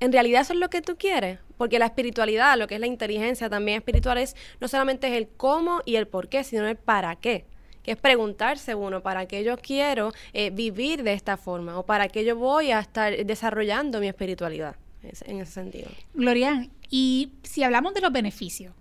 en 0.00 0.12
realidad 0.12 0.42
eso 0.42 0.52
es 0.52 0.60
lo 0.60 0.70
que 0.70 0.80
tú 0.80 0.96
quieres, 0.96 1.40
porque 1.56 1.80
la 1.80 1.86
espiritualidad, 1.86 2.56
lo 2.56 2.68
que 2.68 2.76
es 2.76 2.80
la 2.80 2.86
inteligencia 2.86 3.50
también 3.50 3.78
espiritual, 3.78 4.18
es 4.18 4.36
no 4.60 4.68
solamente 4.68 5.08
es 5.08 5.14
el 5.14 5.28
cómo 5.28 5.82
y 5.84 5.96
el 5.96 6.06
por 6.06 6.28
qué, 6.28 6.44
sino 6.44 6.68
el 6.68 6.76
para 6.76 7.16
qué 7.16 7.46
que 7.82 7.92
es 7.92 7.96
preguntarse 7.96 8.74
uno, 8.74 9.02
¿para 9.02 9.26
qué 9.26 9.44
yo 9.44 9.56
quiero 9.56 10.12
eh, 10.32 10.50
vivir 10.50 11.02
de 11.02 11.12
esta 11.12 11.36
forma? 11.36 11.78
¿O 11.78 11.84
para 11.84 12.08
qué 12.08 12.24
yo 12.24 12.36
voy 12.36 12.70
a 12.70 12.80
estar 12.80 13.24
desarrollando 13.24 14.00
mi 14.00 14.08
espiritualidad? 14.08 14.76
en 15.02 15.40
ese 15.40 15.52
sentido. 15.52 15.88
Glorian, 16.14 16.70
y 16.90 17.32
si 17.42 17.62
hablamos 17.62 17.94
de 17.94 18.00
los 18.00 18.12
beneficios 18.12 18.74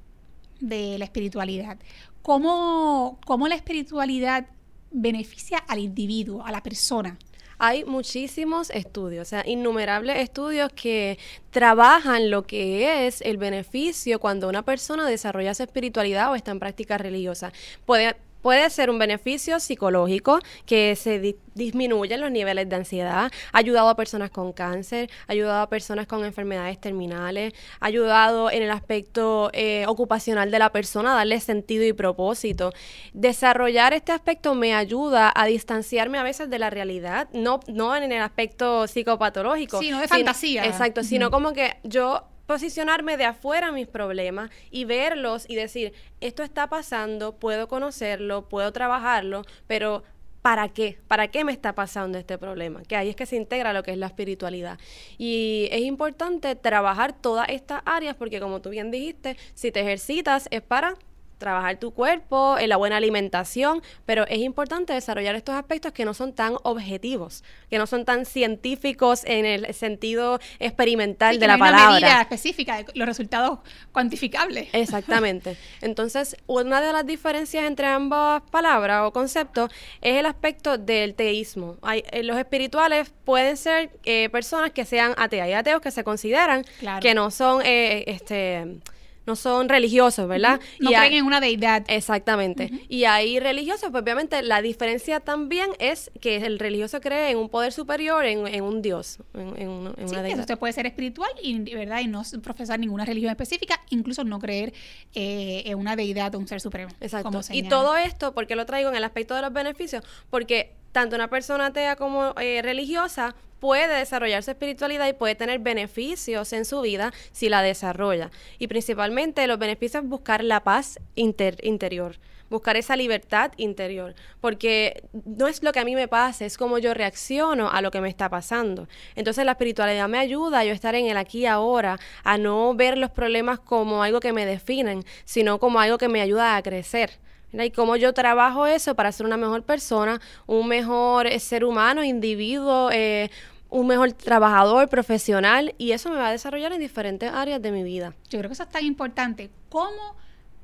de 0.60 0.98
la 0.98 1.06
espiritualidad, 1.06 1.78
¿cómo, 2.22 3.20
cómo 3.26 3.48
la 3.48 3.56
espiritualidad 3.56 4.48
beneficia 4.92 5.60
al 5.60 5.80
individuo, 5.80 6.46
a 6.46 6.52
la 6.52 6.64
persona? 6.64 7.18
Hay 7.60 7.86
muchísimos 7.86 8.70
estudios, 8.70 9.28
o 9.28 9.30
sea, 9.30 9.44
innumerables 9.48 10.18
estudios 10.18 10.72
que 10.74 11.18
trabajan 11.50 12.30
lo 12.30 12.46
que 12.46 13.08
es 13.08 13.22
el 13.22 13.38
beneficio 13.38 14.20
cuando 14.20 14.48
una 14.48 14.62
persona 14.62 15.08
desarrolla 15.08 15.56
su 15.56 15.64
espiritualidad 15.64 16.32
o 16.32 16.36
está 16.36 16.52
en 16.52 16.60
práctica 16.60 17.00
religiosa. 17.00 17.52
Puede 17.88 18.16
Puede 18.48 18.70
ser 18.70 18.90
un 18.90 18.98
beneficio 18.98 19.60
psicológico 19.60 20.40
que 20.66 20.96
se 20.96 21.36
disminuyen 21.54 22.22
los 22.22 22.32
niveles 22.32 22.70
de 22.70 22.78
ansiedad, 22.78 23.30
ha 23.52 23.58
ayudado 23.58 23.90
a 23.90 23.96
personas 23.98 24.32
con 24.32 24.54
cáncer, 24.54 25.10
ha 25.28 25.34
ayudado 25.34 25.64
a 25.64 25.68
personas 25.68 26.08
con 26.08 26.24
enfermedades 26.24 26.80
terminales, 26.80 27.52
ha 27.82 27.88
ayudado 27.88 28.50
en 28.50 28.64
el 28.64 28.72
aspecto 28.72 29.50
eh, 29.52 29.84
ocupacional 29.86 30.50
de 30.50 30.60
la 30.60 30.72
persona 30.72 31.14
darle 31.14 31.42
sentido 31.42 31.84
y 31.84 31.92
propósito. 31.92 32.72
Desarrollar 33.12 33.92
este 33.92 34.14
aspecto 34.14 34.56
me 34.56 34.74
ayuda 34.74 35.30
a 35.36 35.46
distanciarme 35.46 36.18
a 36.18 36.24
veces 36.24 36.50
de 36.50 36.58
la 36.58 36.70
realidad, 36.70 37.28
no, 37.34 37.60
no 37.68 37.98
en 37.98 38.10
el 38.10 38.22
aspecto 38.22 38.88
psicopatológico. 38.88 39.80
Sino 39.80 40.00
de 40.00 40.08
fantasía. 40.08 40.64
Exacto, 40.64 41.04
sino 41.04 41.32
como 41.32 41.52
que 41.52 41.76
yo 41.84 42.24
posicionarme 42.48 43.18
de 43.18 43.26
afuera 43.26 43.72
mis 43.72 43.88
problemas 43.88 44.50
y 44.72 44.86
verlos 44.86 45.46
y 45.48 45.56
decir, 45.56 45.94
esto 46.22 46.42
está 46.42 46.68
pasando, 46.68 47.36
puedo 47.36 47.68
conocerlo, 47.68 48.50
puedo 48.50 48.72
trabajarlo, 48.72 49.44
pero 49.68 50.04
¿para 50.42 50.70
qué? 50.70 50.98
¿Para 51.08 51.28
qué 51.28 51.44
me 51.44 51.52
está 51.52 51.76
pasando 51.76 52.18
este 52.18 52.38
problema? 52.38 52.82
Que 52.84 52.96
ahí 52.96 53.10
es 53.10 53.16
que 53.16 53.26
se 53.26 53.36
integra 53.36 53.74
lo 53.74 53.84
que 53.84 53.92
es 53.92 53.98
la 53.98 54.08
espiritualidad. 54.08 54.80
Y 55.18 55.68
es 55.72 55.82
importante 55.82 56.56
trabajar 56.56 57.14
todas 57.14 57.50
estas 57.50 57.82
áreas 57.86 58.16
porque 58.16 58.40
como 58.40 58.62
tú 58.62 58.70
bien 58.70 58.90
dijiste, 58.90 59.36
si 59.54 59.72
te 59.72 59.82
ejercitas 59.82 60.48
es 60.50 60.62
para 60.62 60.96
trabajar 61.38 61.78
tu 61.78 61.92
cuerpo, 61.92 62.58
en 62.58 62.70
la 62.70 62.78
buena 62.78 62.98
alimentación, 62.98 63.82
pero 64.06 64.26
es 64.28 64.40
importante 64.40 64.94
desarrollar 64.94 65.36
estos 65.36 65.56
aspectos 65.56 65.92
que 65.92 66.06
no 66.06 66.14
son 66.14 66.34
tan 66.34 66.56
objetivos, 66.64 67.44
que 67.70 67.78
no 67.78 67.88
son 67.88 68.06
tan 68.06 68.26
científicos 68.26 69.24
en 69.26 69.46
el 69.46 69.74
sentido 69.74 70.40
experimental 70.60 71.40
de 71.40 71.48
la 71.48 71.58
palabra. 71.58 71.90
Una 71.90 72.00
medida 72.00 72.22
específica, 72.22 72.86
los 72.94 73.08
resultados 73.08 73.60
cuantificables. 73.92 74.70
Exactamente. 74.74 75.58
Entonces, 75.82 76.38
una 76.48 76.82
de 76.82 76.94
las 76.94 77.06
diferencias 77.06 77.66
entre 77.66 77.88
ambas 77.88 78.42
palabras 78.50 79.04
o 79.06 79.14
conceptos 79.14 79.72
es 80.02 80.18
el 80.18 80.26
aspecto 80.26 80.78
del 80.78 81.16
teísmo. 81.16 81.78
Hay, 81.82 82.04
eh, 82.12 82.24
los 82.24 82.38
espirituales 82.38 83.14
pueden 83.26 83.58
ser 83.58 83.92
eh, 84.04 84.30
personas 84.30 84.72
que 84.72 84.86
sean 84.86 85.14
ateas. 85.18 85.46
Hay 85.46 85.54
ateos 85.54 85.82
que 85.82 85.92
se 85.92 86.04
consideran 86.04 86.66
que 87.02 87.14
no 87.14 87.32
son 87.32 87.62
eh, 87.64 88.04
este 88.08 88.80
no 89.28 89.36
son 89.36 89.70
religiosos, 89.70 90.28
¿verdad? 90.28 90.60
No 90.80 90.90
creen 90.90 91.14
en 91.14 91.26
una 91.26 91.42
deidad. 91.42 91.84
Exactamente. 91.88 92.72
Y 92.88 93.04
hay 93.04 93.40
religiosos, 93.40 93.92
pues 93.92 94.02
obviamente 94.02 94.42
la 94.42 94.62
diferencia 94.62 95.20
también 95.20 95.70
es 95.80 96.10
que 96.22 96.38
el 96.38 96.58
religioso 96.58 97.02
cree 97.02 97.32
en 97.32 97.38
un 97.38 97.50
poder 97.50 97.74
superior, 97.74 98.26
en, 98.26 98.64
un 98.64 98.82
Dios, 98.82 99.20
en, 99.34 99.68
una 99.70 100.22
deidad. 100.22 100.40
usted 100.40 100.58
puede 100.58 100.74
ser 100.74 100.86
espiritual 100.86 101.30
y, 101.44 101.60
¿verdad? 101.76 102.00
y 102.00 102.08
no 102.08 102.24
profesar 102.42 102.80
ninguna 102.80 103.04
religión 103.04 103.30
específica, 103.30 103.82
incluso 103.90 104.24
no 104.24 104.40
creer 104.40 104.74
eh, 105.14 105.64
en 105.66 105.78
una 105.78 105.96
deidad 105.96 106.34
o 106.36 106.40
un 106.40 106.48
ser 106.48 106.62
supremo. 106.62 106.94
Exacto. 107.02 107.42
y 107.52 107.64
todo 107.64 107.98
esto, 107.98 108.34
¿por 108.34 108.48
qué 108.48 108.56
lo 108.56 108.66
traigo 108.66 108.90
en 108.90 108.96
el 108.96 109.04
aspecto 109.04 109.36
de 109.36 109.42
los 109.42 109.52
beneficios? 109.52 110.04
Porque 110.30 110.74
tanto 110.98 111.16
una 111.16 111.28
persona 111.28 111.68
atea 111.68 111.96
como 111.96 112.34
eh, 112.40 112.60
religiosa 112.64 113.36
puede 113.60 114.00
desarrollar 114.00 114.42
su 114.42 114.50
espiritualidad 114.50 115.08
y 115.08 115.14
puede 115.14 115.36
tener 115.36 115.60
beneficios 115.60 116.52
en 116.54 116.66
su 116.66 116.82
vida 116.82 117.14
si 117.32 117.50
la 117.50 117.62
desarrolla. 117.62 118.32
Y 118.58 118.66
principalmente 118.66 119.46
los 119.46 119.60
beneficios 119.60 120.04
es 120.04 120.10
buscar 120.10 120.44
la 120.44 120.64
paz 120.64 121.00
interior, 121.14 122.18
buscar 122.50 122.78
esa 122.78 122.96
libertad 122.96 123.52
interior, 123.58 124.16
porque 124.42 125.04
no 125.24 125.48
es 125.48 125.62
lo 125.62 125.72
que 125.72 125.82
a 125.82 125.86
mí 125.86 125.94
me 125.94 126.08
pasa, 126.08 126.46
es 126.46 126.58
como 126.58 126.80
yo 126.80 126.96
reacciono 126.96 127.70
a 127.70 127.84
lo 127.84 127.92
que 127.92 128.02
me 128.02 128.10
está 128.10 128.28
pasando. 128.28 128.88
Entonces 129.16 129.46
la 129.46 129.52
espiritualidad 129.52 130.10
me 130.10 130.18
ayuda 130.18 130.62
a 130.62 130.66
yo 130.66 130.74
estar 130.74 130.96
en 130.96 131.06
el 131.06 131.18
aquí 131.18 131.42
y 131.42 131.46
ahora, 131.46 132.00
a 132.24 132.40
no 132.40 132.74
ver 132.74 132.98
los 132.98 133.12
problemas 133.12 133.60
como 133.60 134.02
algo 134.02 134.20
que 134.20 134.34
me 134.34 134.48
definen, 134.48 135.04
sino 135.26 135.60
como 135.60 135.80
algo 135.80 136.00
que 136.00 136.10
me 136.10 136.22
ayuda 136.22 136.56
a 136.56 136.64
crecer. 136.64 137.20
Y 137.54 137.72
cómo 137.72 137.96
yo 137.96 138.14
trabajo 138.14 138.68
eso 138.68 138.96
para 138.96 139.12
ser 139.12 139.26
una 139.26 139.38
mejor 139.38 139.64
persona, 139.64 140.20
un 140.46 140.68
mejor 140.68 141.28
eh, 141.28 141.40
ser 141.40 141.64
humano, 141.64 142.04
individuo, 142.04 142.90
eh, 142.92 143.32
un 143.70 143.88
mejor 143.88 144.14
trabajador, 144.14 144.90
profesional, 144.90 145.74
y 145.78 145.92
eso 145.92 146.10
me 146.10 146.18
va 146.18 146.28
a 146.28 146.32
desarrollar 146.32 146.74
en 146.74 146.80
diferentes 146.80 147.32
áreas 147.32 147.62
de 147.62 147.72
mi 147.72 147.84
vida. 147.84 148.14
Yo 148.30 148.40
creo 148.40 148.50
que 148.50 148.54
eso 148.54 148.64
es 148.64 148.70
tan 148.70 148.86
importante. 148.86 149.50
¿Cómo 149.70 150.16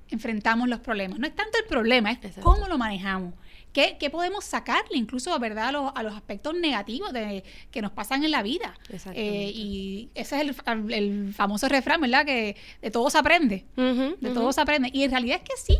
enfrentamos 0.10 0.68
los 0.68 0.80
problemas? 0.80 1.20
No 1.20 1.28
es 1.28 1.36
tanto 1.36 1.58
el 1.58 1.66
problema, 1.66 2.12
es 2.12 2.20
cómo 2.42 2.68
lo 2.68 2.78
manejamos. 2.78 3.34
¿Qué, 3.74 4.10
podemos 4.12 4.46
sacarle 4.46 4.98
incluso 4.98 5.38
¿verdad? 5.40 5.70
A, 5.70 5.72
los, 5.72 5.92
a 5.96 6.04
los 6.04 6.14
aspectos 6.14 6.54
negativos 6.54 7.12
de, 7.12 7.44
que 7.72 7.82
nos 7.82 7.92
pasan 7.92 8.24
en 8.24 8.30
la 8.30 8.44
vida? 8.44 8.76
Eh, 9.16 9.52
y 9.52 10.10
ese 10.14 10.36
es 10.36 10.56
el, 10.68 11.34
famoso 11.34 11.68
refrán, 11.68 12.00
¿verdad? 12.00 12.24
Que 12.24 12.56
de 12.84 12.92
todo 12.92 13.10
se 13.10 13.18
aprende. 13.18 13.66
de 13.76 14.30
todo 14.32 14.54
se 14.54 14.62
aprende. 14.62 14.92
Y 14.94 15.04
en 15.04 15.12
realidad 15.12 15.42
es 15.42 15.50
que 15.50 15.58
sí 15.58 15.80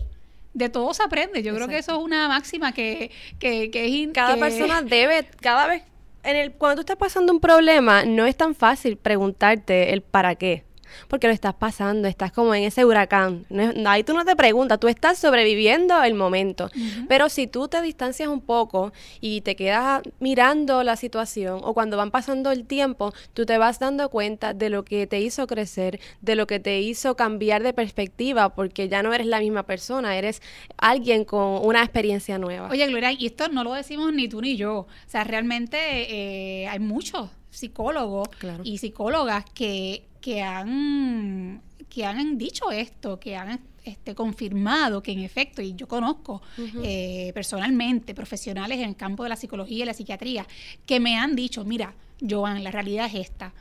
de 0.54 0.70
todo 0.70 0.94
se 0.94 1.04
aprende. 1.04 1.44
Yo 1.44 1.54
creo 1.56 1.68
que 1.68 1.78
eso 1.78 1.94
es 1.94 2.04
una 2.04 2.28
máxima 2.28 2.72
que, 2.72 3.12
que, 3.40 3.72
que 3.72 3.86
es... 3.86 4.10
Cada 4.14 4.38
persona 4.38 4.82
debe, 4.84 5.28
cada 5.42 5.68
vez, 5.68 5.84
en 6.24 6.36
el, 6.36 6.54
cuando 6.54 6.76
tú 6.76 6.82
estás 6.82 6.98
pasando 6.98 7.34
un 7.34 7.40
problema, 7.40 8.06
no 8.06 8.26
es 8.26 8.36
tan 8.36 8.56
fácil 8.56 8.98
preguntarte 8.98 9.94
el 9.94 10.02
para 10.02 10.36
qué 10.36 10.64
porque 11.08 11.28
lo 11.28 11.34
estás 11.34 11.54
pasando, 11.54 12.08
estás 12.08 12.32
como 12.32 12.54
en 12.56 12.64
ese 12.64 12.86
huracán. 12.86 13.46
ahí 13.86 14.04
tú 14.04 14.14
no 14.14 14.26
te 14.26 14.36
preguntas, 14.36 14.80
tú 14.80 14.88
estás 14.88 15.18
sobreviviendo 15.18 16.02
el 16.04 16.14
momento. 16.14 16.70
Pero 17.08 17.30
si 17.30 17.48
tú 17.48 17.68
te 17.68 17.82
distancias 17.82 18.30
un 18.30 18.42
poco 18.42 18.94
y 19.22 19.42
te 19.42 19.56
quedas 19.56 20.02
mirando 20.20 20.84
la 20.84 20.96
situación 20.96 21.62
o 21.64 21.74
cuando 21.74 21.98
van 21.98 22.12
pasando 22.12 22.52
el 22.52 22.66
tiempo, 22.66 23.14
tú 23.34 23.46
te 23.46 23.58
vas 23.58 23.80
dando 23.80 24.10
cuenta 24.10 24.54
de 24.54 24.70
lo 24.70 24.84
que 24.84 25.08
te 25.08 25.20
hizo 25.20 25.48
crecer, 25.48 26.00
de 26.22 26.36
lo 26.36 26.48
que 26.48 26.60
te 26.60 26.82
hizo 26.82 27.16
cambiar 27.16 27.64
de 27.64 27.74
perspectiva, 27.74 28.54
porque 28.56 28.90
ya 28.90 29.04
no 29.04 29.14
eres 29.14 29.28
la 29.28 29.40
misma 29.40 29.64
persona, 29.64 30.18
eres 30.18 30.42
alguien 30.78 31.26
con 31.26 31.66
una 31.66 31.82
experiencia 31.82 32.38
nueva. 32.38 32.70
Oye, 32.70 32.88
Gloria, 32.88 33.12
y 33.12 33.26
esto 33.26 33.48
no 33.50 33.64
lo 33.64 33.74
decimos 33.74 34.14
ni 34.14 34.28
tú 34.28 34.42
ni 34.42 34.56
yo. 34.56 34.74
O 34.80 34.88
sea, 35.08 35.24
realmente 35.24 35.78
eh, 35.78 36.68
hay 36.68 36.80
muchos 36.80 37.30
psicólogos 37.50 38.28
y 38.64 38.80
psicólogas 38.80 39.46
que 39.54 40.04
que 40.24 40.42
han, 40.42 41.62
que 41.90 42.06
han 42.06 42.38
dicho 42.38 42.72
esto, 42.72 43.20
que 43.20 43.36
han 43.36 43.60
este, 43.84 44.16
confirmado 44.16 45.04
que 45.04 45.12
en 45.12 45.20
efecto, 45.20 45.62
y 45.62 45.74
yo 45.76 45.86
conozco 45.86 46.42
eh, 46.82 47.32
personalmente 47.34 48.16
profesionales 48.16 48.80
en 48.80 48.88
el 48.88 48.96
campo 48.96 49.24
de 49.24 49.30
la 49.30 49.36
psicología 49.36 49.84
y 49.84 49.86
la 49.86 49.94
psiquiatría, 49.94 50.48
que 50.86 51.02
me 51.02 51.18
han 51.18 51.36
dicho, 51.36 51.66
mira, 51.66 51.94
Joan, 52.22 52.64
la 52.64 52.72
realidad 52.72 53.08
es 53.08 53.16
esta. 53.16 53.54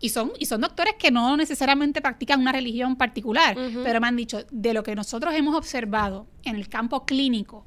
Y 0.00 0.08
son, 0.08 0.32
y 0.38 0.46
son 0.46 0.62
doctores 0.62 0.94
que 0.98 1.10
no 1.10 1.36
necesariamente 1.36 2.00
practican 2.00 2.40
una 2.40 2.52
religión 2.52 2.96
particular, 2.96 3.54
pero 3.82 4.00
me 4.00 4.06
han 4.06 4.16
dicho, 4.16 4.42
de 4.50 4.72
lo 4.72 4.82
que 4.82 4.94
nosotros 4.94 5.34
hemos 5.34 5.54
observado 5.54 6.26
en 6.44 6.56
el 6.56 6.70
campo 6.70 7.04
clínico, 7.04 7.66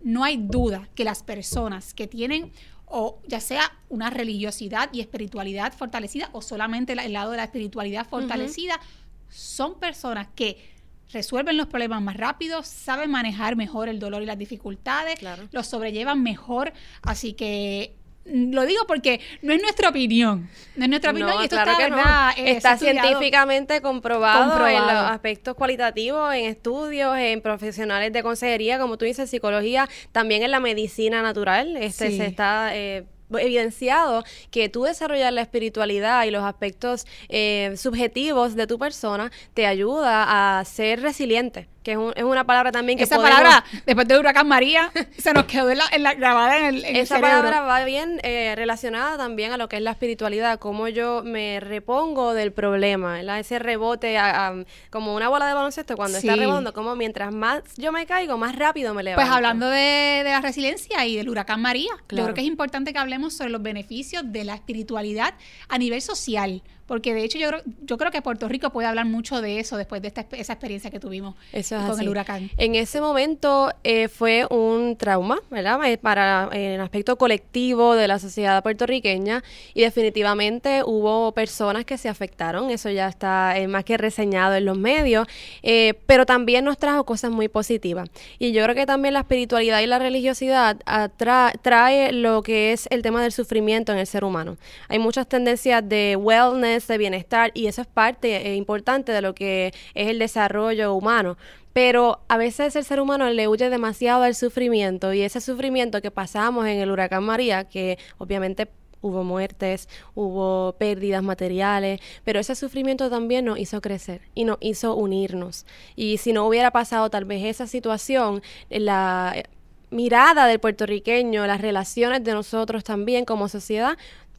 no 0.00 0.22
hay 0.22 0.36
duda 0.36 0.88
que 0.94 1.02
las 1.02 1.24
personas 1.24 1.92
que 1.92 2.06
tienen 2.06 2.52
o 2.90 3.20
ya 3.26 3.40
sea 3.40 3.72
una 3.88 4.10
religiosidad 4.10 4.90
y 4.92 5.00
espiritualidad 5.00 5.72
fortalecida 5.72 6.30
o 6.32 6.42
solamente 6.42 6.92
el 6.92 7.12
lado 7.12 7.30
de 7.30 7.36
la 7.36 7.44
espiritualidad 7.44 8.06
fortalecida, 8.06 8.80
son 9.28 9.78
personas 9.78 10.28
que 10.34 10.78
resuelven 11.12 11.56
los 11.56 11.66
problemas 11.66 12.02
más 12.02 12.16
rápido, 12.16 12.62
saben 12.62 13.10
manejar 13.10 13.56
mejor 13.56 13.88
el 13.88 13.98
dolor 13.98 14.22
y 14.22 14.26
las 14.26 14.38
dificultades, 14.38 15.20
los 15.52 15.66
sobrellevan 15.66 16.22
mejor, 16.22 16.72
así 17.02 17.32
que 17.32 17.94
lo 18.24 18.66
digo 18.66 18.84
porque 18.86 19.20
no 19.42 19.52
es 19.52 19.62
nuestra 19.62 19.88
opinión. 19.88 20.48
No 20.76 20.84
es 20.84 20.90
nuestra 20.90 21.10
opinión 21.12 21.32
y 21.40 21.44
esto 21.44 21.56
claro 21.56 21.72
está, 21.72 22.32
que. 22.36 22.42
Eh, 22.42 22.50
está 22.50 22.76
científicamente 22.76 23.80
comprobado, 23.80 24.66
en 24.66 24.80
los 24.82 24.90
aspectos 24.90 25.54
cualitativos, 25.54 26.34
en 26.34 26.44
estudios, 26.44 27.16
en 27.16 27.40
profesionales 27.40 28.12
de 28.12 28.22
consejería, 28.22 28.78
como 28.78 28.98
tú 28.98 29.04
dices, 29.04 29.30
psicología, 29.30 29.88
también 30.12 30.42
en 30.42 30.50
la 30.50 30.60
medicina 30.60 31.22
natural. 31.22 31.76
Este 31.76 32.10
Sí. 32.10 32.18
se 32.18 32.26
está 32.26 32.76
eh, 32.76 33.06
evidenciado 33.36 34.24
que 34.50 34.68
tú 34.68 34.84
desarrollar 34.84 35.32
la 35.32 35.42
espiritualidad 35.42 36.24
y 36.24 36.30
los 36.30 36.44
aspectos 36.44 37.06
eh, 37.28 37.74
subjetivos 37.76 38.54
de 38.54 38.66
tu 38.66 38.78
persona 38.78 39.30
te 39.54 39.66
ayuda 39.66 40.58
a 40.58 40.64
ser 40.64 41.02
resiliente, 41.02 41.68
que 41.88 41.92
es, 41.92 41.98
un- 41.98 42.12
es 42.14 42.22
una 42.24 42.44
palabra 42.44 42.70
también 42.70 42.98
que 42.98 43.04
Esa 43.04 43.16
podemos- 43.16 43.38
palabra, 43.38 43.64
después 43.86 44.06
del 44.06 44.18
huracán 44.18 44.46
María, 44.46 44.90
se 45.16 45.32
nos 45.32 45.46
quedó 45.46 45.70
en 45.70 45.78
la, 45.78 45.84
en 45.90 46.02
la- 46.02 46.12
grabada 46.12 46.58
en 46.58 46.64
el, 46.66 46.84
en 46.84 46.96
el 46.96 47.02
Esa 47.02 47.16
cerebro. 47.16 47.38
palabra 47.38 47.60
va 47.62 47.82
bien 47.86 48.20
eh, 48.24 48.52
relacionada 48.56 49.16
también 49.16 49.52
a 49.52 49.56
lo 49.56 49.70
que 49.70 49.76
es 49.76 49.82
la 49.82 49.92
espiritualidad, 49.92 50.58
cómo 50.58 50.88
yo 50.88 51.22
me 51.24 51.60
repongo 51.60 52.34
del 52.34 52.52
problema, 52.52 53.14
¿verdad? 53.14 53.38
ese 53.38 53.58
rebote 53.58 54.18
a- 54.18 54.48
a- 54.48 54.54
como 54.90 55.14
una 55.14 55.30
bola 55.30 55.46
de 55.46 55.54
baloncesto 55.54 55.96
cuando 55.96 56.18
está 56.18 56.34
Sí. 56.34 56.38
rebotando, 56.38 56.74
como 56.74 56.94
mientras 56.94 57.32
más 57.32 57.62
yo 57.78 57.90
me 57.90 58.04
caigo, 58.04 58.36
más 58.36 58.54
rápido 58.54 58.92
me 58.92 59.02
levanto. 59.02 59.22
Pues 59.24 59.34
hablando 59.34 59.70
de, 59.70 59.78
de 60.24 60.30
la 60.30 60.42
resiliencia 60.42 61.06
y 61.06 61.16
del 61.16 61.30
huracán 61.30 61.62
María, 61.62 61.88
yo 61.90 62.06
Claro. 62.06 62.24
creo 62.26 62.34
que 62.34 62.40
es 62.42 62.46
importante 62.46 62.92
que 62.92 62.98
hablemos 62.98 63.32
sobre 63.34 63.48
los 63.50 63.62
beneficios 63.62 64.24
de 64.26 64.44
la 64.44 64.54
espiritualidad 64.54 65.32
a 65.70 65.78
nivel 65.78 66.02
social, 66.02 66.62
porque 66.88 67.14
de 67.14 67.22
hecho 67.22 67.38
yo 67.38 67.48
creo, 67.48 67.62
yo 67.82 67.96
creo 67.98 68.10
que 68.10 68.20
Puerto 68.22 68.48
Rico 68.48 68.70
puede 68.70 68.88
hablar 68.88 69.06
mucho 69.06 69.40
de 69.40 69.60
eso 69.60 69.76
después 69.76 70.02
de 70.02 70.08
esta, 70.08 70.26
esa 70.32 70.54
experiencia 70.54 70.90
que 70.90 70.98
tuvimos 70.98 71.36
Eso 71.52 71.76
es 71.76 71.82
con 71.82 71.92
así. 71.92 72.02
el 72.02 72.08
huracán. 72.08 72.50
En 72.56 72.74
ese 72.74 73.00
momento 73.00 73.70
eh, 73.84 74.08
fue 74.08 74.44
un 74.50 74.96
trauma, 74.96 75.38
¿verdad? 75.50 75.78
Eh, 75.84 75.98
Para 75.98 76.48
eh, 76.52 76.74
el 76.74 76.80
aspecto 76.80 77.16
colectivo 77.16 77.94
de 77.94 78.08
la 78.08 78.18
sociedad 78.18 78.60
puertorriqueña 78.64 79.44
y 79.74 79.82
definitivamente 79.82 80.82
hubo 80.84 81.32
personas 81.32 81.84
que 81.84 81.98
se 81.98 82.08
afectaron, 82.08 82.70
eso 82.70 82.88
ya 82.90 83.06
está 83.08 83.58
eh, 83.58 83.68
más 83.68 83.84
que 83.84 83.96
reseñado 83.98 84.54
en 84.54 84.64
los 84.64 84.78
medios, 84.78 85.26
eh, 85.62 85.94
pero 86.06 86.24
también 86.24 86.64
nos 86.64 86.78
trajo 86.78 87.04
cosas 87.04 87.30
muy 87.30 87.48
positivas. 87.48 88.08
Y 88.38 88.52
yo 88.52 88.62
creo 88.64 88.74
que 88.74 88.86
también 88.86 89.12
la 89.14 89.20
espiritualidad 89.20 89.80
y 89.80 89.86
la 89.86 89.98
religiosidad 89.98 90.78
atra- 90.86 91.52
trae 91.60 92.12
lo 92.12 92.42
que 92.42 92.72
es 92.72 92.86
el 92.90 93.02
tema 93.02 93.22
del 93.22 93.32
sufrimiento 93.32 93.92
en 93.92 93.98
el 93.98 94.06
ser 94.06 94.24
humano. 94.24 94.56
Hay 94.88 94.98
muchas 94.98 95.26
tendencias 95.28 95.86
de 95.86 96.16
wellness, 96.16 96.77
de 96.86 96.98
bienestar, 96.98 97.50
y 97.54 97.66
eso 97.66 97.82
es 97.82 97.88
parte 97.88 98.36
eh, 98.36 98.54
importante 98.54 99.12
de 99.12 99.22
lo 99.22 99.34
que 99.34 99.72
es 99.94 100.08
el 100.08 100.18
desarrollo 100.18 100.94
humano. 100.94 101.36
Pero 101.72 102.20
a 102.28 102.36
veces 102.36 102.74
el 102.76 102.84
ser 102.84 103.00
humano 103.00 103.28
le 103.30 103.48
huye 103.48 103.70
demasiado 103.70 104.24
al 104.24 104.34
sufrimiento 104.34 105.12
y 105.12 105.22
ese 105.22 105.40
sufrimiento 105.40 106.00
que 106.02 106.10
pasamos 106.10 106.66
en 106.66 106.78
el 106.78 106.90
huracán 106.90 107.24
María, 107.24 107.64
que 107.64 107.98
obviamente 108.18 108.68
hubo 109.00 109.24
muertes, 109.24 109.88
hubo 110.14 110.74
pérdidas 110.78 111.22
materiales, 111.22 112.00
pero 112.24 112.40
ese 112.40 112.54
sufrimiento 112.54 113.10
también 113.10 113.44
nos 113.44 113.58
hizo 113.58 113.80
crecer 113.80 114.22
y 114.34 114.44
nos 114.44 114.58
hizo 114.60 114.94
unirnos. 114.94 115.66
Y 115.96 116.18
si 116.18 116.32
no 116.32 116.46
hubiera 116.46 116.70
pasado 116.70 117.10
tal 117.10 117.24
vez 117.24 117.44
esa 117.44 117.66
situación, 117.66 118.42
la 118.70 119.34
eh, 119.36 119.44
mirada 119.90 120.46
del 120.46 120.60
puertorriqueño, 120.60 121.46
las 121.46 121.60
relaciones 121.60 122.24
de 122.24 122.32
nosotros 122.32 122.84
también 122.84 123.24
como 123.24 123.48
sociedad, 123.48 123.96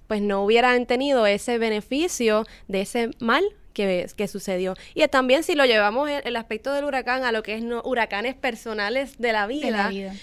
pues 0.10 0.24
no 0.24 0.44
hubieran 0.44 0.88
tenido 0.88 1.28
ese 1.28 1.60
beneficio 1.60 2.44
de 2.68 2.82
ese 2.82 3.12
mal 3.20 3.44
que, 3.74 4.08
que 4.18 4.28
sucedió. 4.28 4.74
Y 4.96 5.08
también 5.08 5.44
si 5.44 5.54
lo 5.54 5.66
llevamos 5.66 6.10
el, 6.10 6.24
el 6.26 6.36
aspecto 6.36 6.74
del 6.74 6.84
huracán 6.84 7.24
a 7.24 7.32
lo 7.32 7.44
que 7.44 7.54
es 7.54 7.64
no, 7.64 7.84
huracanes 7.86 8.34
personales 8.34 9.20
de 9.20 9.34
la 9.34 9.46
vida, 9.46 9.68
de 9.68 9.72
la 9.72 9.88
vida. 9.90 10.16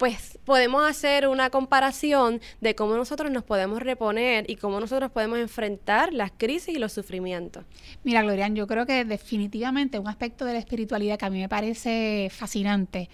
Pues 0.00 0.38
podemos 0.46 0.88
hacer 0.88 1.28
una 1.28 1.50
comparación 1.50 2.40
de 2.62 2.74
cómo 2.74 2.96
nosotros 2.96 3.30
nos 3.30 3.44
podemos 3.44 3.82
reponer 3.82 4.50
y 4.50 4.56
cómo 4.56 4.80
nosotros 4.80 5.10
podemos 5.10 5.38
enfrentar 5.38 6.14
las 6.14 6.32
crisis 6.34 6.74
y 6.74 6.78
los 6.78 6.94
sufrimientos. 6.94 7.66
Mira, 8.02 8.22
Glorian, 8.22 8.56
yo 8.56 8.66
creo 8.66 8.86
que 8.86 9.04
definitivamente 9.04 9.98
un 9.98 10.08
aspecto 10.08 10.46
de 10.46 10.54
la 10.54 10.58
espiritualidad 10.58 11.18
que 11.18 11.26
a 11.26 11.30
mí 11.30 11.38
me 11.38 11.50
parece 11.50 12.28
fascinante 12.32 13.10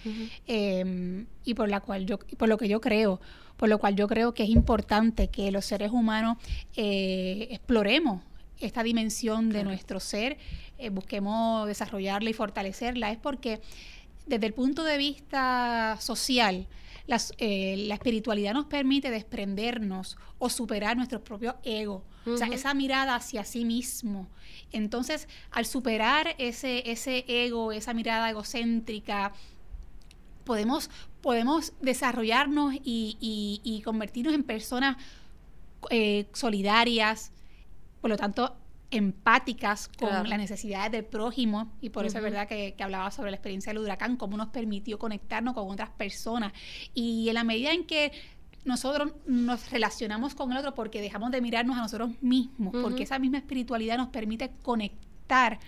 eh, 0.47 1.25
y 1.43 1.53
por 1.55 1.67
la 1.67 1.81
cual 1.81 2.05
yo, 2.05 2.19
por 2.19 2.47
lo 2.47 2.57
que 2.57 2.69
yo 2.69 2.79
creo, 2.79 3.19
por 3.57 3.67
lo 3.67 3.79
cual 3.79 3.97
yo 3.97 4.07
creo 4.07 4.33
que 4.33 4.43
es 4.43 4.49
importante 4.49 5.27
que 5.27 5.51
los 5.51 5.65
seres 5.65 5.91
humanos 5.91 6.37
eh, 6.77 7.49
exploremos 7.51 8.21
esta 8.61 8.81
dimensión 8.81 9.49
de 9.49 9.65
nuestro 9.65 9.99
ser, 9.99 10.37
eh, 10.77 10.89
busquemos 10.89 11.67
desarrollarla 11.67 12.29
y 12.29 12.33
fortalecerla, 12.33 13.11
es 13.11 13.17
porque 13.17 13.59
desde 14.27 14.45
el 14.47 14.53
punto 14.53 14.83
de 14.83 14.97
vista 14.97 15.97
social, 15.99 16.67
las- 17.07 17.33
eh, 17.37 17.75
la 17.87 17.95
espiritualidad 17.95 18.53
nos 18.53 18.65
permite 18.65 19.09
desprendernos 19.09 20.17
o 20.39 20.49
superar 20.49 20.97
nuestros 20.97 21.21
propios 21.21 21.55
egos. 21.63 22.03
O 22.25 22.37
sea, 22.37 22.47
esa 22.47 22.73
mirada 22.73 23.15
hacia 23.15 23.45
sí 23.45 23.63
mismo. 23.63 24.27
Entonces, 24.73 25.29
al 25.51 25.65
superar 25.65 26.35
ese, 26.37 26.91
ese 26.91 27.23
ego, 27.27 27.71
esa 27.71 27.93
mirada 27.93 28.29
egocéntrica, 28.29 29.31
podemos, 30.43 30.89
podemos 31.21 31.73
desarrollarnos 31.81 32.73
y, 32.75 33.17
y- 33.21 33.61
y 33.63 33.81
convertirnos 33.81 34.33
en 34.33 34.43
personas 34.43 34.97
eh, 35.89 36.25
solidarias, 36.33 37.31
por 38.01 38.09
lo 38.09 38.17
tanto, 38.17 38.55
empáticas 38.91 39.87
con 39.87 40.09
Claro. 40.09 40.29
las 40.29 40.39
necesidades 40.39 40.91
del 40.91 41.05
prójimo. 41.05 41.71
Y 41.81 41.89
por 41.89 42.05
eso 42.05 42.17
es 42.17 42.23
verdad 42.23 42.47
que, 42.47 42.73
que 42.75 42.83
hablaba 42.83 43.11
sobre 43.11 43.31
la 43.31 43.37
experiencia 43.37 43.71
del 43.73 43.81
huracán, 43.81 44.15
cómo 44.17 44.37
nos 44.37 44.49
permitió 44.49 44.97
conectarnos 44.97 45.53
con 45.53 45.69
otras 45.69 45.89
personas. 45.89 46.53
Y 46.93 47.27
en 47.27 47.33
la 47.35 47.43
medida 47.43 47.71
en 47.71 47.85
que 47.85 48.11
nosotros 48.65 49.13
nos 49.25 49.71
relacionamos 49.71 50.35
con 50.35 50.51
el 50.51 50.57
otro 50.57 50.75
porque 50.75 51.01
dejamos 51.01 51.31
de 51.31 51.41
mirarnos 51.41 51.77
a 51.77 51.81
nosotros 51.81 52.11
mismos, 52.21 52.73
porque 52.81 53.03
esa 53.03 53.17
misma 53.17 53.37
espiritualidad 53.37 53.97
nos 53.97 54.09
permite 54.09 54.51
conectar 54.61 55.06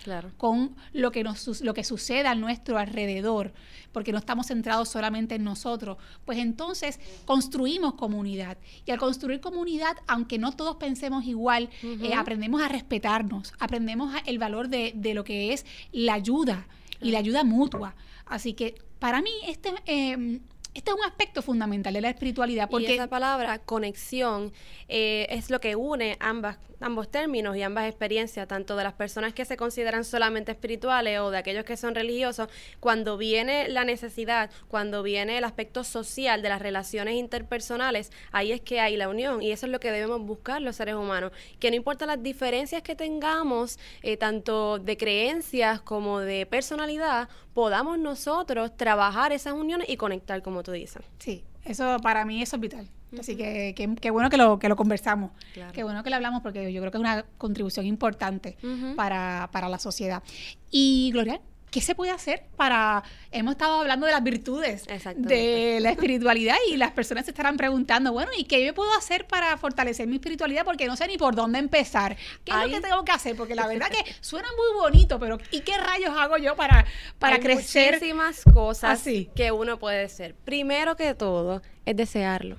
Claro. 0.04 0.32
con 0.38 0.76
lo 0.94 1.12
que 1.12 1.24
nos 1.24 1.62
lo 1.62 1.74
que 1.74 1.84
sucede 1.84 2.28
a 2.28 2.36
nuestro 2.36 2.78
alrededor, 2.78 3.54
porque 3.92 4.12
no 4.12 4.18
estamos 4.20 4.48
centrados 4.48 4.90
solamente 4.90 5.36
en 5.36 5.44
nosotros, 5.44 5.98
pues 6.26 6.38
entonces 6.40 7.00
construimos 7.26 7.94
comunidad 7.96 8.58
y 8.86 8.92
al 8.92 8.98
construir 9.00 9.40
comunidad, 9.42 9.98
aunque 10.08 10.38
no 10.38 10.52
todos 10.54 10.78
pensemos 10.78 11.26
igual, 11.26 11.70
eh, 11.84 12.14
aprendemos 12.16 12.62
a 12.62 12.68
respetarnos, 12.68 13.54
aprendemos 13.60 14.14
a- 14.16 14.20
el 14.20 14.40
valor 14.40 14.70
de, 14.70 14.94
de 14.96 15.14
lo 15.14 15.24
que 15.24 15.54
es 15.54 15.66
la 15.92 16.14
ayuda 16.14 16.68
y 17.02 17.12
la 17.12 17.20
ayuda 17.20 17.44
mutua. 17.44 17.96
Así 18.26 18.54
que 18.54 18.76
para 19.00 19.22
mí 19.22 19.32
este 19.48 19.74
eh, 19.86 20.40
este 20.74 20.92
es 20.92 20.98
un 20.98 21.04
aspecto 21.04 21.42
fundamental 21.42 21.94
de 21.94 22.02
la 22.02 22.10
espiritualidad, 22.10 22.68
y 22.70 22.72
porque 22.72 22.94
esa 22.94 23.08
palabra, 23.08 23.60
conexión, 23.60 24.54
eh, 24.88 25.28
es 25.30 25.50
lo 25.50 25.60
que 25.60 25.76
une 25.76 26.16
ambas, 26.20 26.58
ambos 26.80 27.10
términos 27.10 27.58
y 27.58 27.64
ambas 27.64 27.88
experiencias, 27.90 28.48
tanto 28.48 28.76
de 28.76 28.84
las 28.84 28.94
personas 28.94 29.34
que 29.34 29.46
se 29.46 29.58
consideran 29.58 30.06
solamente 30.06 30.52
espirituales 30.52 31.20
o 31.20 31.32
de 31.32 31.40
aquellos 31.40 31.66
que 31.66 31.76
son 31.76 31.96
religiosos, 31.96 32.50
cuando 32.80 33.18
viene 33.18 33.68
la 33.68 33.84
necesidad, 33.84 34.52
cuando 34.68 35.04
viene 35.04 35.40
el 35.40 35.44
aspecto 35.44 35.84
social 35.84 36.42
de 36.42 36.50
las 36.50 36.62
relaciones 36.62 37.16
interpersonales, 37.16 38.12
ahí 38.32 38.52
es 38.52 38.62
que 38.62 38.80
hay 38.80 38.96
la 38.96 39.10
unión 39.10 39.42
y 39.42 39.52
eso 39.52 39.66
es 39.66 39.72
lo 39.72 39.80
que 39.80 39.92
debemos 39.92 40.22
buscar 40.22 40.62
los 40.62 40.76
seres 40.76 40.96
humanos, 40.96 41.32
que 41.60 41.72
no 41.72 41.76
importa 41.76 42.06
las 42.06 42.22
diferencias 42.22 42.84
que 42.84 42.96
tengamos, 42.96 43.80
eh, 44.02 44.18
tanto 44.18 44.78
de 44.80 44.98
creencias 44.98 45.82
como 45.82 46.20
de 46.20 46.46
personalidad, 46.46 47.28
podamos 47.54 48.00
nosotros 48.00 48.78
trabajar 48.78 49.34
esas 49.34 49.54
uniones 49.54 49.90
y 49.90 49.98
conectar, 49.98 50.42
como 50.42 50.59
tú 50.64 50.72
dices. 50.72 51.04
Sí, 51.20 51.44
eso 51.66 51.98
para 52.02 52.26
mí 52.26 52.42
eso 52.42 52.56
es 52.56 52.62
vital. 52.62 52.90
Así 53.20 53.36
que 53.36 53.74
qué 53.76 54.12
bueno 54.12 54.30
que 54.30 54.38
lo, 54.38 54.60
que 54.60 54.70
lo 54.70 54.76
conversamos. 54.76 55.32
Claro. 55.54 55.72
Qué 55.74 55.84
bueno 55.84 56.04
que 56.04 56.10
lo 56.12 56.16
hablamos 56.16 56.42
porque 56.44 56.72
yo 56.72 56.80
creo 56.82 56.92
que 56.92 56.98
es 56.98 57.02
una 57.02 57.26
contribución 57.38 57.86
importante 57.88 58.58
para, 58.96 59.50
para 59.52 59.68
la 59.68 59.80
sociedad. 59.80 60.22
Y 60.70 61.10
Gloria, 61.12 61.42
¿qué 61.72 61.82
se 61.82 61.96
puede 61.96 62.12
hacer 62.12 62.44
para... 62.56 63.04
Hemos 63.32 63.52
estado 63.54 63.82
hablando 63.82 64.06
de 64.06 64.12
las 64.12 64.24
virtudes 64.24 64.86
de 65.16 65.80
la 65.82 65.92
espiritualidad 65.92 66.56
y 66.70 66.78
las 66.78 66.92
personas 66.92 67.26
se 67.26 67.32
estarán 67.32 67.58
preguntando, 67.58 68.12
bueno, 68.12 68.32
¿y 68.36 68.46
qué 68.46 68.66
yo 68.66 68.74
puedo 68.74 68.92
hacer 68.98 69.28
para 69.28 69.56
fortalecer 69.58 70.08
mi 70.08 70.16
espiritualidad? 70.16 70.66
Porque 70.66 70.88
no 70.88 70.96
sé 70.96 71.08
ni 71.08 71.18
por 71.18 71.36
dónde 71.36 71.60
empezar. 71.60 72.16
¿Qué 72.44 72.52
es 72.52 72.58
Ay. 72.58 72.70
lo 72.72 72.78
que 72.78 72.88
tengo 72.88 73.06
que 73.06 73.12
hacer? 73.12 73.36
Porque 73.36 73.56
la 73.56 73.68
verdad 73.68 73.88
que 73.90 74.04
suena 74.22 74.48
muy 74.58 74.82
bonito, 74.82 75.20
pero 75.20 75.38
¿y 75.52 75.62
qué 75.62 75.78
rayos 75.78 76.18
hago 76.18 76.38
yo 76.38 76.56
para, 76.56 76.86
para 77.20 77.36
Hay 77.36 77.42
crecer? 77.42 77.94
muchísimas 77.96 78.44
cosas 78.54 79.00
así. 79.00 79.30
que 79.36 79.52
uno 79.52 79.78
puede 79.78 80.06
hacer. 80.06 80.36
Primero 80.36 80.96
que 80.96 81.14
todo 81.14 81.62
es 81.86 81.96
desearlo. 81.96 82.58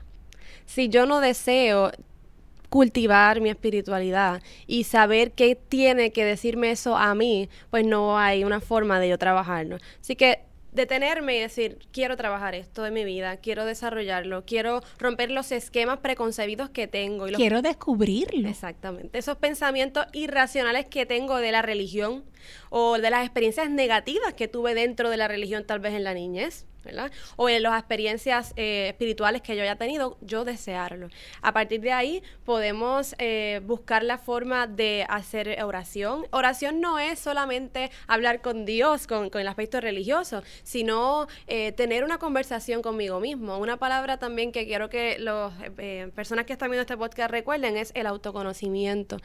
Si 0.67 0.89
yo 0.89 1.05
no 1.07 1.21
deseo 1.21 1.91
cultivar 2.71 3.41
mi 3.41 3.51
espiritualidad 3.51 4.43
y 4.67 4.85
saber 4.85 5.33
qué 5.33 5.57
tiene 5.57 6.13
que 6.13 6.25
decirme 6.25 6.71
eso 6.71 6.97
a 6.97 7.15
mí, 7.15 7.51
pues 7.69 7.85
no 7.85 8.19
hay 8.19 8.45
una 8.45 8.61
forma 8.61 8.99
de 9.01 9.11
yo 9.11 9.19
trabajarlo. 9.19 9.77
Así 10.01 10.17
que 10.17 10.45
detenerme 10.73 11.37
y 11.37 11.41
decir, 11.41 11.79
quiero 11.93 12.17
trabajar 12.17 12.55
esto 12.55 12.83
de 12.83 12.91
mi 12.91 13.05
vida, 13.05 13.37
quiero 13.39 13.65
desarrollarlo, 13.65 14.45
quiero 14.45 14.83
romper 14.99 15.31
los 15.31 15.51
esquemas 15.53 15.99
preconcebidos 15.99 16.71
que 16.71 16.87
tengo 16.87 17.27
y 17.27 17.33
los 17.33 17.39
Quiero 17.39 17.61
descubrirlo. 17.61 18.49
Exactamente. 18.49 19.19
Esos 19.19 19.37
pensamientos 19.37 20.07
irracionales 20.13 20.87
que 20.87 21.07
tengo 21.07 21.39
de 21.39 21.53
la 21.53 21.63
religión 21.63 22.25
o 22.71 22.99
de 22.99 23.11
las 23.11 23.25
experiencias 23.25 23.69
negativas 23.69 24.35
que 24.35 24.49
tuve 24.49 24.75
dentro 24.75 25.11
de 25.11 25.17
la 25.17 25.29
religión 25.29 25.65
tal 25.67 25.81
vez 25.81 25.95
en 25.95 26.05
la 26.05 26.15
niñez. 26.15 26.67
O 27.37 27.49
en 27.49 27.63
las 27.63 27.79
experiencias 27.79 28.53
eh, 28.57 28.89
espirituales 28.89 29.43
que 29.43 29.57
yo 29.57 29.63
haya 29.63 29.77
tenido, 29.77 30.17
yo 30.21 30.45
desearlo. 30.45 31.09
A 31.43 31.53
partir 31.53 31.81
de 31.81 31.93
ahí 31.93 32.23
podemos 32.45 33.15
eh, 33.19 33.61
buscar 33.65 34.03
la 34.03 34.19
forma 34.19 34.67
de 34.67 35.07
hacer 35.09 35.63
oración. 35.63 36.27
Oración 36.31 36.81
no 36.81 36.99
es 36.99 37.19
solamente 37.19 37.91
hablar 38.07 38.41
con 38.41 38.65
Dios, 38.65 39.07
con, 39.07 39.31
el 39.33 39.49
aspecto 39.49 39.81
religioso, 39.81 40.43
sino 40.63 41.27
eh, 41.47 41.73
tener 41.73 42.05
una 42.05 42.19
conversación 42.19 42.83
conmigo 42.83 43.21
mismo. 43.21 43.59
Una 43.59 43.77
palabra 43.77 44.19
también 44.19 44.53
que 44.53 44.67
quiero 44.67 44.89
que 44.89 45.19
las 45.19 45.53
personas 46.15 46.47
que 46.47 46.53
están 46.53 46.71
viendo 46.71 46.83
este 46.83 46.97
podcast 46.97 47.31
recuerden 47.31 47.77
es 47.77 47.93
el 47.95 48.07
autoconocimiento. 48.07 49.19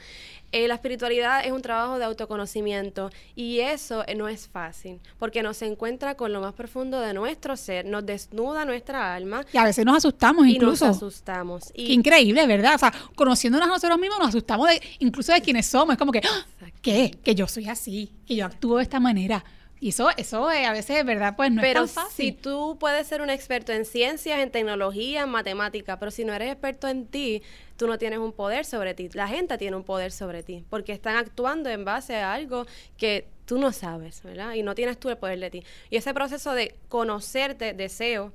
la 0.51 0.73
espiritualidad 0.73 1.45
es 1.45 1.51
un 1.51 1.61
trabajo 1.61 1.99
de 1.99 2.05
autoconocimiento 2.05 3.09
y 3.35 3.59
eso 3.59 4.03
no 4.15 4.27
es 4.27 4.47
fácil 4.47 4.99
porque 5.19 5.43
nos 5.43 5.61
encuentra 5.61 6.15
con 6.15 6.33
lo 6.33 6.41
más 6.41 6.53
profundo 6.53 6.99
de 6.99 7.13
nuestro 7.13 7.44
ser, 7.55 7.86
nos 7.86 8.05
desnuda 8.05 8.65
nuestra 8.65 9.13
alma. 9.13 9.45
Y 9.53 9.58
a 9.58 9.63
veces 9.63 9.86
nos 9.86 9.97
asustamos 9.97 10.47
incluso. 10.47 10.88
nos 10.88 10.97
asustamos. 10.97 11.71
Y 11.75 11.88
Qué 11.88 11.93
increíble, 11.93 12.47
¿verdad? 12.47 12.75
O 12.75 12.77
sea, 12.79 12.93
conociéndonos 13.13 13.67
a 13.67 13.71
nosotros 13.71 13.99
mismos 13.99 14.17
nos 14.19 14.29
asustamos 14.29 14.69
de, 14.69 14.81
incluso 14.99 15.31
de 15.31 15.41
quienes 15.41 15.67
somos. 15.67 15.93
Es 15.93 15.99
como 15.99 16.12
que, 16.12 16.21
¡Ah! 16.23 16.45
¿qué? 16.81 17.12
Que 17.23 17.36
yo 17.36 17.47
soy 17.47 17.69
así, 17.69 18.12
que 18.25 18.36
yo 18.36 18.45
actúo 18.45 18.77
de 18.77 18.84
esta 18.84 18.99
manera. 18.99 19.43
Y 19.79 19.89
eso, 19.89 20.10
eso 20.15 20.49
a 20.49 20.71
veces, 20.71 21.05
¿verdad? 21.05 21.36
Pues 21.36 21.51
no 21.51 21.62
pero 21.62 21.84
es 21.84 21.93
tan 21.93 22.05
fácil. 22.05 22.25
si 22.27 22.31
tú 22.31 22.77
puedes 22.79 23.05
ser 23.08 23.21
un 23.21 23.29
experto 23.29 23.73
en 23.73 23.86
ciencias, 23.86 24.39
en 24.39 24.49
tecnología, 24.49 25.23
en 25.23 25.29
matemática, 25.29 25.99
pero 25.99 26.12
si 26.12 26.23
no 26.23 26.34
eres 26.34 26.51
experto 26.51 26.88
en 26.88 27.05
ti, 27.05 27.43
tú 27.75 27.88
no 27.88 27.97
tienes 27.97 28.19
un 28.19 28.31
poder 28.31 28.65
sobre 28.65 28.93
ti. 28.93 29.10
La 29.13 29.27
gente 29.27 29.58
tiene 29.58 29.75
un 29.75 29.84
poder 29.84 30.12
sobre 30.12 30.43
ti, 30.43 30.63
porque 30.69 30.93
están 30.93 31.17
actuando 31.17 31.69
en 31.69 31.84
base 31.84 32.15
a 32.15 32.34
algo 32.34 32.65
que 32.97 33.27
tú 33.45 33.58
no 33.58 33.71
sabes, 33.71 34.21
¿verdad? 34.23 34.53
Y 34.53 34.63
no 34.63 34.75
tienes 34.75 34.99
tú 34.99 35.10
el 35.10 35.17
poder 35.17 35.39
de 35.39 35.49
ti. 35.49 35.63
Y 35.89 35.97
ese 35.97 36.13
proceso 36.13 36.53
de 36.53 36.75
conocerte, 36.89 37.73
deseo, 37.73 38.34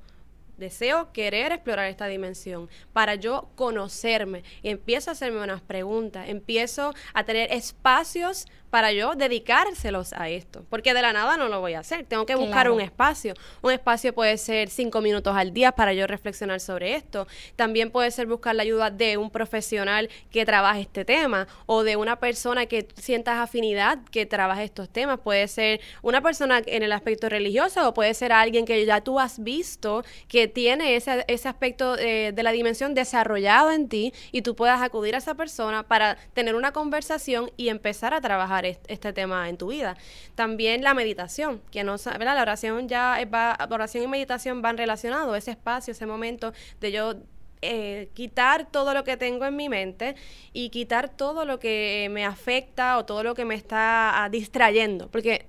deseo 0.61 1.11
querer 1.11 1.51
explorar 1.51 1.89
esta 1.89 2.07
dimensión 2.07 2.69
para 2.93 3.15
yo 3.15 3.49
conocerme. 3.55 4.43
Y 4.63 4.69
empiezo 4.69 5.11
a 5.11 5.13
hacerme 5.13 5.43
unas 5.43 5.61
preguntas, 5.61 6.29
empiezo 6.29 6.93
a 7.13 7.25
tener 7.25 7.51
espacios 7.51 8.45
para 8.71 8.93
yo 8.93 9.13
dedicárselos 9.15 10.13
a 10.13 10.29
esto, 10.29 10.65
porque 10.69 10.93
de 10.93 11.01
la 11.01 11.11
nada 11.11 11.35
no 11.35 11.49
lo 11.49 11.59
voy 11.59 11.73
a 11.73 11.79
hacer, 11.79 12.05
tengo 12.05 12.25
que 12.25 12.35
buscar 12.35 12.71
un 12.71 12.79
espacio. 12.79 13.33
Un 13.61 13.73
espacio 13.73 14.15
puede 14.15 14.37
ser 14.37 14.69
cinco 14.69 15.01
minutos 15.01 15.35
al 15.35 15.53
día 15.53 15.73
para 15.73 15.93
yo 15.93 16.07
reflexionar 16.07 16.61
sobre 16.61 16.95
esto, 16.95 17.27
también 17.57 17.91
puede 17.91 18.09
ser 18.11 18.27
buscar 18.27 18.55
la 18.55 18.63
ayuda 18.63 18.89
de 18.89 19.17
un 19.17 19.29
profesional 19.29 20.09
que 20.31 20.45
trabaje 20.45 20.81
este 20.81 21.03
tema 21.03 21.47
o 21.65 21.83
de 21.83 21.97
una 21.97 22.19
persona 22.19 22.65
que 22.65 22.87
sientas 22.95 23.39
afinidad 23.39 23.99
que 24.09 24.25
trabaje 24.25 24.63
estos 24.63 24.89
temas, 24.89 25.19
puede 25.19 25.49
ser 25.49 25.81
una 26.01 26.21
persona 26.21 26.61
en 26.65 26.81
el 26.81 26.93
aspecto 26.93 27.27
religioso 27.27 27.89
o 27.89 27.93
puede 27.93 28.13
ser 28.13 28.31
alguien 28.31 28.65
que 28.65 28.85
ya 28.85 29.01
tú 29.01 29.19
has 29.19 29.43
visto 29.43 30.05
que 30.29 30.47
tiene 30.51 30.95
ese, 30.95 31.25
ese 31.27 31.49
aspecto 31.49 31.97
eh, 31.97 32.31
de 32.33 32.43
la 32.43 32.51
dimensión 32.51 32.93
desarrollado 32.93 33.71
en 33.71 33.89
ti 33.89 34.13
y 34.31 34.41
tú 34.41 34.55
puedas 34.55 34.81
acudir 34.81 35.15
a 35.15 35.17
esa 35.17 35.35
persona 35.35 35.83
para 35.83 36.17
tener 36.33 36.55
una 36.55 36.71
conversación 36.71 37.51
y 37.57 37.69
empezar 37.69 38.13
a 38.13 38.21
trabajar 38.21 38.65
este 38.65 39.13
tema 39.13 39.49
en 39.49 39.57
tu 39.57 39.67
vida. 39.67 39.97
También 40.35 40.83
la 40.83 40.93
meditación, 40.93 41.61
que 41.71 41.83
no, 41.83 41.95
¿verdad? 41.97 42.35
La 42.35 42.41
oración 42.41 42.87
ya 42.87 43.17
va, 43.33 43.57
oración 43.69 44.03
y 44.03 44.07
meditación 44.07 44.61
van 44.61 44.77
relacionados, 44.77 45.37
ese 45.37 45.51
espacio, 45.51 45.91
ese 45.91 46.05
momento 46.05 46.53
de 46.79 46.91
yo 46.91 47.15
eh, 47.63 48.09
quitar 48.15 48.71
todo 48.71 48.95
lo 48.95 49.03
que 49.03 49.17
tengo 49.17 49.45
en 49.45 49.55
mi 49.55 49.69
mente 49.69 50.15
y 50.51 50.69
quitar 50.69 51.09
todo 51.09 51.45
lo 51.45 51.59
que 51.59 52.09
me 52.11 52.25
afecta 52.25 52.97
o 52.97 53.05
todo 53.05 53.23
lo 53.23 53.35
que 53.35 53.45
me 53.45 53.53
está 53.53 54.23
ah, 54.23 54.29
distrayendo, 54.29 55.09
porque 55.11 55.45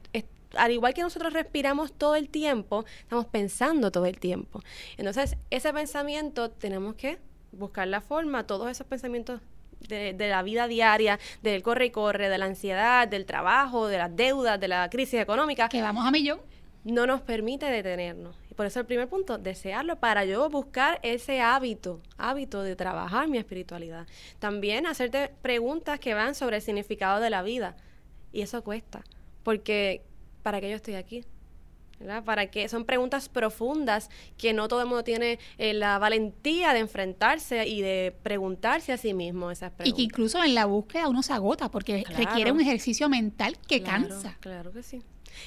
al 0.57 0.71
igual 0.71 0.95
que 0.95 1.03
nosotros 1.03 1.33
respiramos 1.33 1.93
todo 1.93 2.17
el 2.17 2.29
tiempo, 2.29 2.85
estamos 3.01 3.27
pensando 3.27 3.91
todo 3.91 4.07
el 4.07 4.19
tiempo. 4.19 4.63
Entonces, 4.97 5.37
ese 5.51 5.73
pensamiento 5.73 6.51
tenemos 6.51 6.95
que 6.95 7.19
buscar 7.53 7.87
la 7.89 8.01
forma, 8.01 8.47
todos 8.47 8.71
esos 8.71 8.87
pensamientos 8.87 9.41
de, 9.89 10.15
la 10.19 10.43
vida 10.43 10.69
diaria, 10.69 11.19
del 11.43 11.63
corre 11.63 11.87
y 11.87 11.91
corre, 11.91 12.29
de 12.29 12.39
la 12.39 12.47
ansiedad, 12.47 13.09
del 13.09 13.27
trabajo, 13.27 13.89
de 13.89 13.99
las 13.99 14.15
deudas, 14.15 14.59
de 14.61 14.69
la 14.69 14.89
crisis 14.91 15.21
económica. 15.21 15.69
Que 15.69 15.83
vamos 15.83 16.07
a 16.07 16.11
millón. 16.11 16.41
No 16.85 17.07
nos 17.07 17.21
permite 17.21 17.67
detenernos. 17.67 18.37
Y 18.51 18.55
por 18.55 18.67
eso 18.67 18.81
el 18.81 18.87
primer 18.87 19.09
punto, 19.09 19.39
desearlo 19.39 19.97
para 19.97 20.25
yo 20.25 20.49
buscar 20.51 20.99
ese 21.03 21.41
hábito, 21.41 22.01
hábito 22.19 22.63
de 22.63 22.77
trabajar 22.77 23.29
mi 23.29 23.39
espiritualidad. 23.39 24.07
También 24.41 24.87
hacerte 24.87 25.31
preguntas 25.43 26.01
que 26.01 26.15
van 26.15 26.35
sobre 26.35 26.57
el 26.57 26.63
significado 26.63 27.21
de 27.21 27.31
la 27.31 27.43
vida. 27.43 27.77
Y 28.33 28.43
eso 28.43 28.65
cuesta, 28.65 29.05
porque 29.45 30.03
¿para 30.43 30.61
qué 30.61 30.71
yo 30.71 30.77
estoy 30.77 30.95
aquí? 30.95 31.25
Para 32.25 32.51
que 32.51 32.69
son 32.69 32.85
preguntas 32.85 33.29
profundas 33.29 34.11
que 34.37 34.53
no 34.53 34.67
todo 34.67 34.81
el 34.81 34.87
mundo 34.89 35.05
tiene 35.05 35.39
eh, 35.59 35.73
la 35.73 35.99
valentía 35.99 36.73
de 36.73 36.81
enfrentarse 36.81 37.69
y 37.69 37.81
de 37.81 38.13
preguntarse 38.25 38.93
a 38.93 38.97
sí 38.97 39.15
mismo 39.15 39.53
esas 39.53 39.71
preguntas. 39.71 39.89
Y 39.89 39.97
que 39.97 40.03
incluso 40.03 40.43
en 40.43 40.55
la 40.55 40.67
búsqueda 40.67 41.09
uno 41.09 41.23
se 41.23 41.33
agota 41.33 41.71
porque 41.71 42.05
requiere 42.17 42.51
un 42.51 42.61
ejercicio 42.61 43.09
mental 43.09 43.57
que 43.69 43.83
cansa. 43.83 44.37
Claro 44.41 44.73
que 44.73 44.83
sí. 44.83 45.03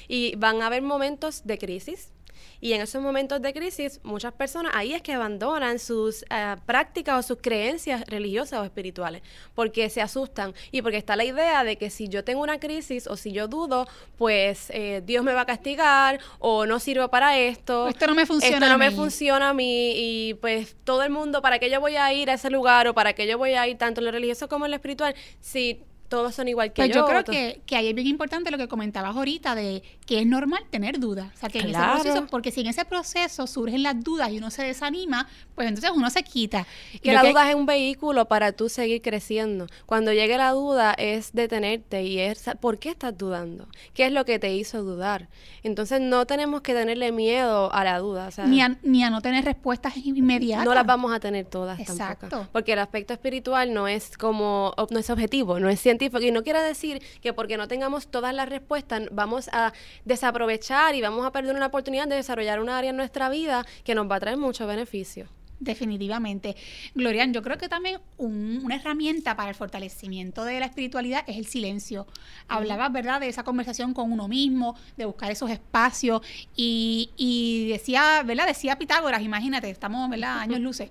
Y 0.08 0.34
van 0.36 0.62
a 0.62 0.66
haber 0.66 0.82
momentos 0.82 1.42
de 1.44 1.58
crisis, 1.58 2.12
y 2.60 2.72
en 2.72 2.80
esos 2.80 3.02
momentos 3.02 3.42
de 3.42 3.52
crisis, 3.52 4.00
muchas 4.02 4.32
personas 4.32 4.72
ahí 4.74 4.92
es 4.92 5.02
que 5.02 5.12
abandonan 5.12 5.78
sus 5.78 6.24
eh, 6.30 6.56
prácticas 6.64 7.18
o 7.18 7.22
sus 7.22 7.38
creencias 7.40 8.04
religiosas 8.06 8.60
o 8.60 8.64
espirituales, 8.64 9.22
porque 9.54 9.90
se 9.90 10.00
asustan 10.00 10.54
y 10.70 10.82
porque 10.82 10.96
está 10.96 11.16
la 11.16 11.24
idea 11.24 11.64
de 11.64 11.76
que 11.76 11.90
si 11.90 12.08
yo 12.08 12.24
tengo 12.24 12.42
una 12.42 12.58
crisis 12.58 13.06
o 13.06 13.16
si 13.16 13.32
yo 13.32 13.48
dudo, 13.48 13.86
pues 14.16 14.70
eh, 14.70 15.02
Dios 15.04 15.24
me 15.24 15.32
va 15.32 15.42
a 15.42 15.46
castigar 15.46 16.20
o 16.38 16.66
no 16.66 16.78
sirvo 16.78 17.08
para 17.08 17.38
esto. 17.38 17.88
Esto 17.88 18.06
no 18.06 18.14
me 18.14 18.26
funciona. 18.26 18.56
Esto 18.56 18.68
no 18.68 18.78
me 18.78 18.90
funciona 18.90 19.50
a 19.50 19.54
mí 19.54 19.92
y 19.96 20.34
pues 20.34 20.76
todo 20.84 21.02
el 21.02 21.10
mundo, 21.10 21.42
¿para 21.42 21.58
qué 21.58 21.70
yo 21.70 21.80
voy 21.80 21.96
a 21.96 22.12
ir 22.12 22.30
a 22.30 22.34
ese 22.34 22.50
lugar 22.50 22.88
o 22.88 22.94
para 22.94 23.12
qué 23.12 23.26
yo 23.26 23.38
voy 23.38 23.54
a 23.54 23.66
ir 23.68 23.78
tanto 23.78 24.00
en 24.00 24.06
lo 24.06 24.10
religioso 24.10 24.48
como 24.48 24.64
en 24.64 24.70
lo 24.70 24.76
espiritual? 24.76 25.14
Si 25.40 25.82
todos 26.08 26.34
son 26.34 26.48
igual 26.48 26.72
que 26.72 26.82
pues 26.82 26.94
yo. 26.94 27.06
creo 27.06 27.24
que, 27.24 27.60
que, 27.66 27.76
ahí 27.76 27.88
es 27.88 27.94
bien 27.94 28.06
importante 28.06 28.50
lo 28.50 28.58
que 28.58 28.68
comentabas 28.68 29.16
ahorita 29.16 29.54
de 29.54 29.82
que 30.06 30.20
es 30.20 30.26
normal 30.26 30.64
tener 30.70 30.98
dudas. 30.98 31.32
O 31.34 31.38
sea, 31.38 31.48
que 31.48 31.60
en 31.60 31.70
ese 31.70 31.78
proceso, 31.78 32.26
porque 32.28 32.50
si 32.50 32.60
en 32.60 32.68
ese 32.68 32.84
proceso 32.84 33.46
surgen 33.46 33.82
las 33.82 34.02
dudas 34.02 34.30
y 34.30 34.38
uno 34.38 34.50
se 34.50 34.62
desanima, 34.62 35.28
pues 35.54 35.68
entonces 35.68 35.90
uno 35.94 36.10
se 36.10 36.22
quita. 36.22 36.66
Que 37.02 37.12
la 37.12 37.24
duda 37.24 37.48
es 37.48 37.54
un 37.54 37.66
vehículo 37.66 38.26
para 38.26 38.52
tú 38.52 38.68
seguir 38.68 39.02
creciendo. 39.02 39.66
Cuando 39.86 40.12
llegue 40.12 40.36
la 40.36 40.52
duda 40.52 40.94
es 40.96 41.32
detenerte 41.32 42.02
y 42.04 42.18
es 42.18 42.44
¿por 42.60 42.78
qué 42.78 42.90
estás 42.90 43.16
dudando? 43.16 43.68
¿Qué 43.94 44.06
es 44.06 44.12
lo 44.12 44.24
que 44.24 44.38
te 44.38 44.54
hizo 44.54 44.82
dudar? 44.82 45.28
Entonces 45.62 46.00
no 46.00 46.26
tenemos 46.26 46.60
que 46.60 46.74
tenerle 46.74 47.12
miedo 47.12 47.72
a 47.72 47.84
la 47.84 47.98
duda. 47.98 48.30
ni, 48.46 48.60
a, 48.60 48.78
ni 48.82 49.02
a 49.02 49.10
no 49.10 49.20
tener 49.20 49.44
respuestas 49.44 49.96
inmediatas. 49.96 50.64
No 50.64 50.74
las 50.74 50.86
vamos 50.86 51.12
a 51.12 51.20
tener 51.20 51.46
todas 51.46 51.80
Exacto. 51.80 52.48
Porque 52.52 52.72
el 52.72 52.78
aspecto 52.78 53.12
espiritual 53.12 53.72
no 53.72 53.88
es 53.88 54.16
como, 54.16 54.74
no 54.90 54.98
es 54.98 55.10
objetivo, 55.10 55.58
no 55.60 55.68
es 55.68 55.80
y 56.00 56.30
no 56.30 56.42
quiere 56.42 56.60
decir 56.60 57.02
que 57.20 57.32
porque 57.32 57.56
no 57.56 57.68
tengamos 57.68 58.08
todas 58.08 58.34
las 58.34 58.48
respuestas 58.48 59.02
vamos 59.10 59.48
a 59.52 59.72
desaprovechar 60.04 60.94
y 60.94 61.00
vamos 61.00 61.24
a 61.26 61.32
perder 61.32 61.56
una 61.56 61.66
oportunidad 61.66 62.06
de 62.06 62.16
desarrollar 62.16 62.60
un 62.60 62.68
área 62.68 62.90
en 62.90 62.96
nuestra 62.96 63.28
vida 63.28 63.64
que 63.84 63.94
nos 63.94 64.10
va 64.10 64.16
a 64.16 64.20
traer 64.20 64.36
mucho 64.36 64.66
beneficio. 64.66 65.28
Definitivamente. 65.58 66.54
Glorian, 66.94 67.32
yo 67.32 67.42
creo 67.42 67.56
que 67.56 67.68
también 67.68 67.98
una 68.18 68.74
herramienta 68.74 69.36
para 69.36 69.48
el 69.48 69.54
fortalecimiento 69.54 70.44
de 70.44 70.60
la 70.60 70.66
espiritualidad 70.66 71.24
es 71.26 71.38
el 71.38 71.46
silencio. 71.46 72.06
Hablabas, 72.46 72.92
¿verdad?, 72.92 73.20
de 73.20 73.28
esa 73.28 73.42
conversación 73.42 73.94
con 73.94 74.12
uno 74.12 74.28
mismo, 74.28 74.76
de 74.98 75.06
buscar 75.06 75.30
esos 75.30 75.50
espacios 75.50 76.20
y, 76.54 77.10
y 77.16 77.68
decía, 77.70 78.22
¿verdad?, 78.22 78.46
decía 78.46 78.76
Pitágoras, 78.76 79.22
imagínate, 79.22 79.70
estamos, 79.70 80.10
¿verdad?, 80.10 80.38
años 80.40 80.60
luces, 80.60 80.90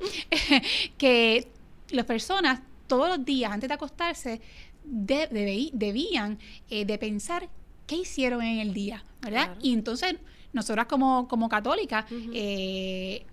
que 0.97 1.47
las 1.89 2.05
personas 2.05 2.61
todos 2.87 3.07
los 3.09 3.23
días 3.23 3.51
antes 3.51 3.67
de 3.67 3.73
acostarse 3.73 4.41
debían 4.85 6.39
eh, 6.69 6.85
de 6.85 6.97
pensar 6.97 7.49
qué 7.87 7.97
hicieron 7.97 8.41
en 8.41 8.59
el 8.59 8.73
día, 8.73 9.03
¿verdad? 9.21 9.55
Y 9.61 9.73
entonces, 9.73 10.15
nosotras 10.53 10.87
como, 10.87 11.27
como 11.27 11.49
católicas, 11.49 12.05
eh, 12.33 13.25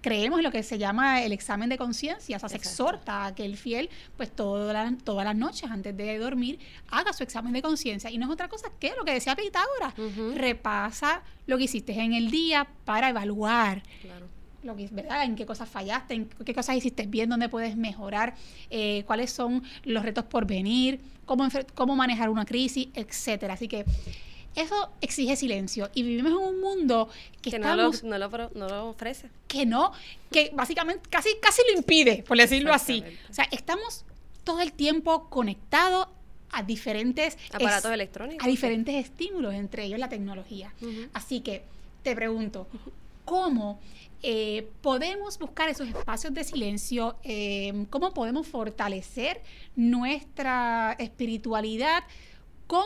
creemos 0.00 0.38
en 0.38 0.44
lo 0.44 0.50
que 0.50 0.62
se 0.62 0.78
llama 0.78 1.22
el 1.22 1.32
examen 1.32 1.68
de 1.68 1.78
conciencia, 1.78 2.36
o 2.36 2.40
sea, 2.40 2.48
se 2.48 2.56
exhorta 2.56 3.26
a 3.26 3.34
que 3.34 3.44
el 3.44 3.56
fiel, 3.56 3.88
pues 4.16 4.30
todas 4.30 4.74
las 4.74 5.36
noches 5.36 5.70
antes 5.70 5.96
de 5.96 6.18
dormir, 6.18 6.58
haga 6.90 7.12
su 7.12 7.22
examen 7.22 7.52
de 7.52 7.62
conciencia. 7.62 8.10
Y 8.10 8.18
no 8.18 8.26
es 8.26 8.32
otra 8.32 8.48
cosa 8.48 8.70
que 8.78 8.94
lo 8.96 9.04
que 9.04 9.14
decía 9.14 9.34
Pitágoras, 9.34 9.94
repasa 10.34 11.22
lo 11.46 11.56
que 11.56 11.64
hiciste 11.64 11.92
en 11.98 12.12
el 12.12 12.30
día 12.30 12.68
para 12.84 13.08
evaluar. 13.08 13.82
Claro 14.02 14.37
lo 14.62 14.76
que, 14.76 14.88
¿verdad? 14.90 15.24
En 15.24 15.36
qué 15.36 15.46
cosas 15.46 15.68
fallaste, 15.68 16.14
en 16.14 16.28
qué 16.44 16.54
cosas 16.54 16.76
hiciste 16.76 17.06
bien, 17.06 17.28
dónde 17.28 17.48
puedes 17.48 17.76
mejorar, 17.76 18.34
eh, 18.70 19.04
cuáles 19.06 19.30
son 19.30 19.62
los 19.84 20.02
retos 20.02 20.24
por 20.24 20.46
venir, 20.46 21.00
cómo, 21.24 21.48
cómo 21.74 21.96
manejar 21.96 22.28
una 22.30 22.44
crisis, 22.44 22.88
etcétera. 22.94 23.54
Así 23.54 23.68
que 23.68 23.84
eso 24.54 24.90
exige 25.00 25.36
silencio 25.36 25.88
y 25.94 26.02
vivimos 26.02 26.32
en 26.32 26.38
un 26.38 26.60
mundo 26.60 27.08
que, 27.40 27.58
no, 27.58 27.76
lo, 27.76 28.88
ofrece. 28.88 29.30
Que 29.46 29.64
no, 29.64 29.92
que 30.32 30.50
básicamente 30.52 31.08
casi, 31.08 31.30
casi 31.40 31.62
lo 31.70 31.78
impide, 31.78 32.24
por 32.26 32.36
decirlo 32.36 32.72
así. 32.72 33.04
O 33.30 33.34
sea, 33.34 33.46
estamos 33.52 34.04
todo 34.42 34.60
el 34.60 34.72
tiempo 34.72 35.28
conectados 35.28 36.08
a 36.50 36.62
diferentes 36.62 37.36
aparatos 37.52 37.92
electrónicos. 37.92 38.44
A 38.44 38.48
diferentes 38.48 38.94
estímulos, 38.94 39.54
entre 39.54 39.84
ellos 39.84 40.00
la 40.00 40.08
tecnología. 40.08 40.72
Así 41.12 41.40
que 41.40 41.62
te 42.02 42.16
pregunto, 42.16 42.66
¿cómo 43.24 43.78
eh, 44.22 44.68
podemos 44.82 45.38
buscar 45.38 45.68
esos 45.68 45.88
espacios 45.88 46.34
de 46.34 46.42
silencio? 46.44 47.16
Eh, 47.22 47.86
¿Cómo 47.90 48.12
podemos 48.12 48.46
fortalecer 48.46 49.42
nuestra 49.76 50.96
espiritualidad 50.98 52.02
con 52.66 52.84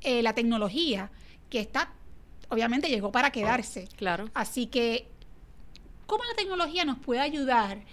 eh, 0.00 0.22
la 0.22 0.34
tecnología 0.34 1.10
que 1.48 1.60
está, 1.60 1.92
obviamente 2.48 2.88
llegó 2.88 3.12
para 3.12 3.30
quedarse? 3.30 3.88
Claro. 3.96 4.28
Así 4.34 4.66
que, 4.66 5.06
¿cómo 6.06 6.24
la 6.24 6.34
tecnología 6.34 6.84
nos 6.84 6.98
puede 6.98 7.20
ayudar 7.20 7.84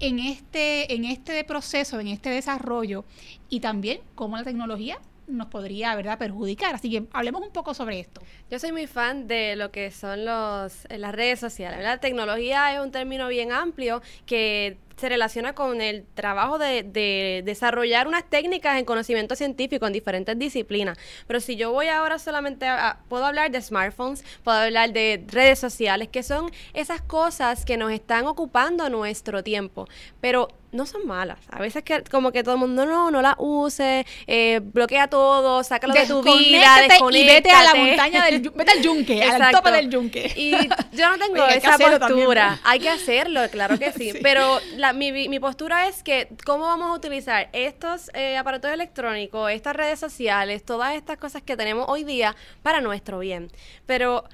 en, 0.00 0.18
este, 0.18 0.94
en 0.94 1.04
este 1.04 1.44
proceso, 1.44 2.00
en 2.00 2.08
este 2.08 2.30
desarrollo? 2.30 3.04
Y 3.50 3.60
también 3.60 4.00
cómo 4.14 4.38
la 4.38 4.44
tecnología 4.44 4.98
nos 5.26 5.48
podría, 5.48 5.94
¿verdad?, 5.94 6.18
perjudicar. 6.18 6.74
Así 6.74 6.90
que 6.90 7.06
hablemos 7.12 7.42
un 7.42 7.50
poco 7.50 7.74
sobre 7.74 8.00
esto. 8.00 8.20
Yo 8.50 8.58
soy 8.58 8.72
muy 8.72 8.86
fan 8.86 9.26
de 9.26 9.56
lo 9.56 9.70
que 9.70 9.90
son 9.90 10.24
los, 10.24 10.84
eh, 10.88 10.98
las 10.98 11.14
redes 11.14 11.40
sociales. 11.40 11.80
La 11.82 11.98
tecnología 11.98 12.74
es 12.74 12.80
un 12.80 12.90
término 12.90 13.28
bien 13.28 13.52
amplio 13.52 14.02
que 14.26 14.78
se 14.96 15.08
relaciona 15.08 15.54
con 15.54 15.80
el 15.80 16.04
trabajo 16.14 16.58
de, 16.58 16.82
de, 16.82 17.42
desarrollar 17.44 18.06
unas 18.08 18.24
técnicas 18.24 18.78
en 18.78 18.84
conocimiento 18.84 19.36
científico 19.36 19.86
en 19.86 19.92
diferentes 19.92 20.38
disciplinas. 20.38 20.98
Pero 21.26 21.40
si 21.40 21.56
yo 21.56 21.72
voy 21.72 21.88
ahora 21.88 22.18
solamente 22.18 22.66
a, 22.66 22.98
puedo 23.08 23.24
hablar 23.24 23.50
de 23.50 23.60
smartphones, 23.60 24.24
puedo 24.42 24.58
hablar 24.58 24.92
de 24.92 25.24
redes 25.28 25.58
sociales, 25.58 26.08
que 26.08 26.22
son 26.22 26.50
esas 26.74 27.00
cosas 27.00 27.64
que 27.64 27.76
nos 27.76 27.92
están 27.92 28.26
ocupando 28.26 28.88
nuestro 28.88 29.42
tiempo. 29.42 29.88
Pero 30.20 30.48
no 30.72 30.86
son 30.86 31.06
malas. 31.06 31.38
A 31.50 31.60
veces 31.60 31.84
que 31.84 32.02
como 32.04 32.32
que 32.32 32.42
todo 32.42 32.54
el 32.54 32.60
mundo 32.60 32.86
no, 32.86 33.10
no 33.10 33.20
la 33.20 33.36
use, 33.38 34.06
eh, 34.26 34.60
bloquea 34.62 35.06
todo, 35.06 35.62
sácalo 35.62 35.92
de 35.92 36.06
tu 36.06 36.22
vida, 36.22 36.78
desconéctate. 36.88 37.18
Y 37.18 37.26
vete 37.26 37.50
a 37.50 37.62
la 37.62 37.74
montaña 37.74 38.24
del 38.24 38.40
vete 38.50 38.70
al 38.72 38.82
yunque, 38.82 39.22
al 39.22 39.52
tope 39.52 39.70
del 39.70 39.90
yunque. 39.90 40.32
Y 40.34 40.52
yo 40.92 41.10
no 41.10 41.18
tengo 41.18 41.46
esa 41.46 41.76
postura. 41.78 42.58
Hay 42.64 42.80
que 42.80 42.88
hacerlo, 42.88 43.42
claro 43.50 43.78
que 43.78 43.92
sí. 43.92 44.12
Pero 44.22 44.58
la, 44.82 44.92
mi, 44.92 45.38
postura 45.38 45.86
es 45.86 46.02
que 46.02 46.28
cómo 46.44 46.64
vamos 46.64 46.90
a 46.90 46.94
utilizar 46.94 47.48
estos 47.52 48.10
eh, 48.14 48.36
aparatos 48.36 48.72
electrónicos, 48.72 49.48
estas 49.52 49.76
redes 49.76 50.00
sociales, 50.00 50.64
todas 50.64 50.96
estas 50.96 51.18
cosas 51.18 51.40
que 51.40 51.56
tenemos 51.56 51.86
hoy 51.88 52.02
día 52.02 52.34
para 52.64 52.80
nuestro 52.80 53.20
bien. 53.20 53.48
Pero 53.86 54.24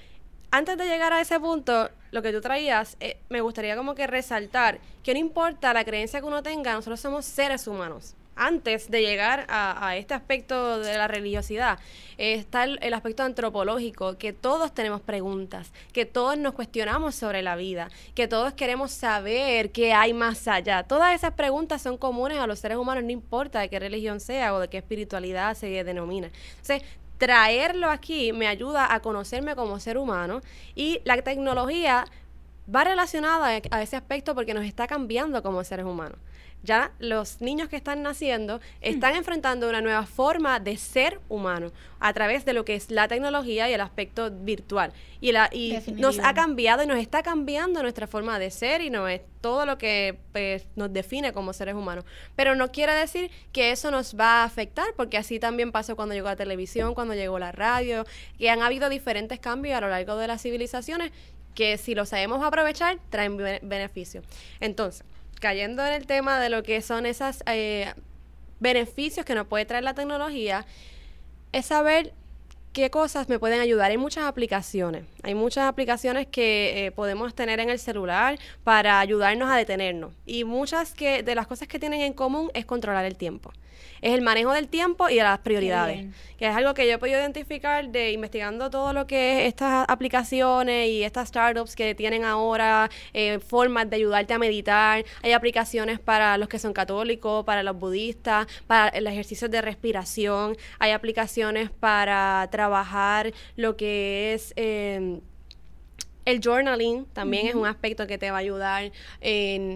antes 0.51 0.79
de 0.79 0.87
llegar 0.87 1.13
a 1.13 1.21
ese 1.21 1.39
punto, 1.39 1.91
lo 2.13 2.23
que 2.23 2.33
tú 2.33 2.41
traías, 2.41 2.97
eh, 3.01 3.19
me 3.29 3.43
gustaría 3.43 3.77
como 3.77 3.95
que 3.95 4.07
resaltar 4.07 4.79
que 5.03 5.13
no 5.13 5.21
importa 5.21 5.75
la 5.75 5.85
creencia 5.85 6.21
que 6.21 6.27
uno 6.27 6.43
tenga, 6.43 6.73
nosotros 6.73 6.99
somos 6.99 7.27
seres 7.27 7.67
humanos. 7.67 8.15
Antes 8.41 8.89
de 8.89 9.03
llegar 9.03 9.47
a, 9.49 9.97
este 9.97 10.15
aspecto 10.15 10.79
de 10.79 10.97
la 10.97 11.09
religiosidad, 11.09 11.81
está 12.19 12.63
el, 12.63 12.79
el, 12.83 12.95
aspecto 12.95 13.25
antropológico, 13.25 14.17
que 14.17 14.33
todos 14.33 14.73
tenemos 14.73 15.01
preguntas, 15.01 15.73
que 15.93 16.07
todos 16.07 16.39
nos 16.39 16.55
cuestionamos 16.55 17.17
sobre 17.17 17.43
la 17.43 17.57
vida, 17.57 17.91
que 18.15 18.29
todos 18.29 18.53
queremos 18.53 18.93
saber 18.93 19.73
qué 19.73 19.93
hay 19.93 20.15
más 20.15 20.47
allá. 20.47 20.85
Todas 20.85 21.17
esas 21.17 21.33
preguntas 21.33 21.83
son 21.83 21.97
comunes 21.97 22.39
a 22.39 22.47
los 22.47 22.61
seres 22.61 22.79
humanos, 22.79 23.03
no 23.03 23.11
importa 23.11 23.59
de 23.59 23.69
qué 23.69 23.81
religión 23.81 24.21
sea 24.21 24.55
o 24.55 24.61
de 24.61 24.69
qué 24.69 24.79
espiritualidad 24.79 25.57
se 25.57 25.83
denomina. 25.83 26.31
Entonces, 26.51 26.85
traerlo 27.19 27.91
aquí 27.91 28.33
me 28.33 28.47
ayuda 28.47 28.95
a 28.95 29.01
conocerme 29.01 29.57
como 29.57 29.81
ser 29.81 29.99
humano 29.99 30.41
y 30.77 31.01
la 31.05 31.21
tecnología 31.23 32.05
va 32.73 32.85
relacionada 32.85 33.61
a 33.71 33.83
ese 33.83 33.97
aspecto 33.97 34.35
porque 34.37 34.55
nos 34.55 34.65
está 34.65 34.87
cambiando 34.87 35.43
como 35.43 35.65
seres 35.65 35.85
humanos 35.85 36.19
ya 36.63 36.93
los 36.99 37.41
niños 37.41 37.69
que 37.69 37.77
están 37.77 38.03
naciendo 38.03 38.61
están 38.81 39.15
enfrentando 39.15 39.69
una 39.69 39.81
nueva 39.81 40.07
forma 40.07 40.61
de 40.61 40.77
ser 40.77 41.21
humano 41.29 41.73
a 42.01 42.13
través 42.13 42.45
de 42.45 42.53
lo 42.53 42.65
que 42.65 42.75
es 42.75 42.91
la 42.91 43.09
tecnología 43.09 43.69
y 43.69 43.73
el 43.73 43.81
aspecto 43.81 44.31
virtual. 44.31 44.93
Y, 45.21 45.33
la, 45.33 45.49
y 45.53 45.79
nos 45.95 46.19
ha 46.21 46.35
cambiado 46.35 46.83
y 46.85 46.87
nos 46.87 46.99
está 46.99 47.23
cambiando 47.23 47.83
nuestra 47.83 48.07
forma 48.07 48.39
de 48.39 48.51
ser 48.51 48.83
y 48.83 48.91
no 48.91 49.09
es 49.09 49.21
todo 49.41 49.67
lo 49.67 49.79
que 49.79 50.19
pues, 50.33 50.67
nos 50.77 50.93
define 50.93 51.33
como 51.33 51.53
seres 51.53 51.75
humanos. 51.75 52.05
Pero 52.37 52.55
no 52.55 52.71
quiere 52.71 52.93
decir 52.93 53.31
que 53.53 53.71
eso 53.71 53.91
nos 53.91 54.15
va 54.15 54.43
a 54.43 54.45
afectar, 54.45 54.87
porque 54.97 55.17
así 55.17 55.41
también 55.41 55.73
pasó 55.73 55.97
cuando 55.97 56.15
llegó 56.15 56.29
la 56.29 56.37
televisión, 56.37 56.95
cuando 56.95 57.15
llegó 57.15 57.39
la 57.39 57.53
radio, 57.53 58.05
que 58.39 58.51
han 58.51 58.63
habido 58.63 58.89
diferentes 58.89 59.39
cambios 59.41 59.77
a 59.77 59.81
lo 59.81 59.89
largo 59.89 60.17
de 60.17 60.29
las 60.29 60.43
civilizaciones 60.43 61.13
que 61.55 61.77
si 61.77 61.97
lo 61.97 62.07
sabemos 62.07 62.45
aprovechar, 62.45 62.99
traen 63.11 63.37
beneficios. 63.37 64.25
Entonces, 64.61 65.05
cayendo 65.41 65.85
en 65.87 65.93
el 65.93 66.07
tema 66.07 66.41
de 66.41 66.49
lo 66.49 66.63
que 66.63 66.83
son 66.83 67.07
esos 67.07 67.43
eh, 67.47 67.95
beneficios 68.61 69.25
que 69.25 69.35
nos 69.35 69.47
puede 69.47 69.65
traer 69.65 69.85
la 69.85 69.95
tecnología, 69.95 70.67
es 71.53 71.67
saber 71.67 72.13
qué 72.79 72.91
cosas 72.91 73.29
me 73.29 73.39
pueden 73.39 73.61
ayudar. 73.61 73.91
Hay 73.91 73.99
muchas 73.99 74.25
aplicaciones. 74.25 75.05
Hay 75.23 75.35
muchas 75.35 75.65
aplicaciones 75.67 76.27
que 76.29 76.87
eh, 76.87 76.93
podemos 76.93 77.35
tener 77.35 77.61
en 77.61 77.71
el 77.71 77.79
celular 77.79 78.39
para 78.65 79.01
ayudarnos 79.01 79.51
a 79.51 79.57
detenernos. 79.57 80.13
Y 80.27 80.45
muchas 80.45 80.95
que, 80.95 81.23
de 81.23 81.35
las 81.35 81.47
cosas 81.47 81.67
que 81.69 81.79
tienen 81.79 82.03
en 82.03 82.13
común 82.13 82.51
es 82.55 82.65
controlar 82.65 83.05
el 83.05 83.17
tiempo 83.17 83.53
es 84.01 84.15
el 84.15 84.23
manejo 84.23 84.53
del 84.53 84.69
tiempo 84.69 85.09
y 85.09 85.17
de 85.17 85.23
las 85.23 85.39
prioridades, 85.41 86.07
que 86.39 86.47
es 86.47 86.55
algo 86.55 86.75
que 86.75 86.87
yo 86.87 86.95
he 86.95 86.99
podido 86.99 87.19
identificar 87.19 87.89
de 87.89 88.13
investigando 88.13 88.71
todo 88.71 88.93
lo 88.93 89.07
que 89.07 89.43
es 89.43 89.49
estas 89.49 89.87
aplicaciones 89.89 90.89
y 90.89 91.03
estas 91.03 91.29
startups 91.29 91.75
que 91.75 91.95
tienen 91.95 92.25
ahora 92.25 92.91
eh, 93.13 93.39
formas 93.41 93.91
de 93.91 93.97
ayudarte 93.97 94.35
a 94.35 94.39
meditar. 94.39 95.05
Hay 95.23 95.33
aplicaciones 95.33 95.99
para 95.99 96.39
los 96.39 96.49
que 96.49 96.59
son 96.59 96.73
católicos, 96.73 97.45
para 97.45 97.63
los 97.63 97.77
budistas, 97.77 98.47
para 98.67 98.89
el 98.89 99.07
ejercicio 99.07 99.49
de 99.49 99.61
respiración. 99.63 100.57
Hay 100.79 100.93
aplicaciones 100.93 101.71
para 101.71 102.49
trabajar 102.51 102.68
lo 103.57 103.77
que 103.77 104.35
es... 104.35 104.53
Eh, 104.57 105.21
el 106.31 106.41
journaling 106.41 107.07
también 107.07 107.47
es 107.49 107.55
un 107.55 107.67
aspecto 107.67 108.07
que 108.07 108.19
te 108.19 108.31
va 108.31 108.37
a 108.37 108.41
ayudar 108.41 108.91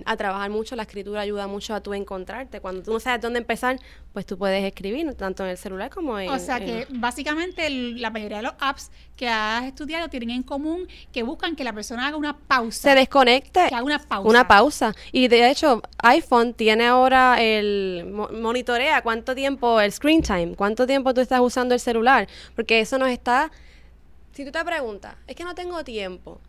a 0.05 0.17
trabajar 0.17 0.51
mucho. 0.51 0.77
La 0.77 0.83
escritura 0.83 1.21
ayuda 1.21 1.47
mucho 1.47 1.75
a 1.75 1.81
tú 1.81 1.95
encontrarte. 1.95 2.61
Cuando 2.61 2.83
tú 2.83 2.93
no 2.93 3.01
sabes 3.01 3.21
dónde 3.21 3.39
empezar, 3.39 3.79
pues 4.13 4.27
tú 4.27 4.37
puedes 4.37 4.63
escribir, 4.65 5.13
tanto 5.15 5.45
en 5.45 5.51
el 5.51 5.57
celular 5.57 5.91
como 5.91 6.19
en... 6.19 6.29
O 6.29 6.39
sea 6.39 6.61
que 6.61 6.87
básicamente 6.91 7.69
la 7.71 8.11
mayoría 8.11 8.39
de 8.39 8.43
los 8.43 8.55
apps 8.61 8.91
que 9.17 9.29
has 9.29 9.65
estudiado 9.65 10.09
tienen 10.09 10.31
en 10.31 10.43
común 10.43 10.87
que 11.13 11.23
buscan 11.23 11.57
que 11.57 11.65
la 11.65 11.73
persona 11.73 12.07
haga 12.07 12.17
una 12.17 12.37
pausa. 12.37 12.91
Se 12.91 12.95
desconecte. 12.95 13.69
Que 13.69 13.75
haga 13.75 13.85
una 13.85 13.99
pausa. 13.99 14.29
Una 14.29 14.47
pausa. 14.47 14.95
Y 15.13 15.29
de 15.29 15.51
hecho, 15.51 15.83
iPhone 15.99 16.53
tiene 16.53 16.87
ahora 16.87 17.37
el... 17.41 18.13
monitorea 18.13 19.01
cuánto 19.03 19.35
tiempo, 19.35 19.81
el 19.81 19.93
screen 19.93 20.23
time, 20.23 20.55
cuánto 20.57 20.87
tiempo 20.87 21.15
tú 21.15 21.21
estás 21.23 21.41
usando 21.41 21.75
el 21.75 21.81
celular. 21.81 22.29
Porque 22.55 22.81
eso 22.81 22.99
nos 22.99 23.09
está 23.09 23.51
si 24.33 24.45
tú 24.45 24.51
te 24.53 24.65
preguntas, 24.65 25.17
es 25.27 25.37
que 25.37 25.45
no 25.45 25.55
tengo 25.55 25.85
tiempo, 25.85 26.41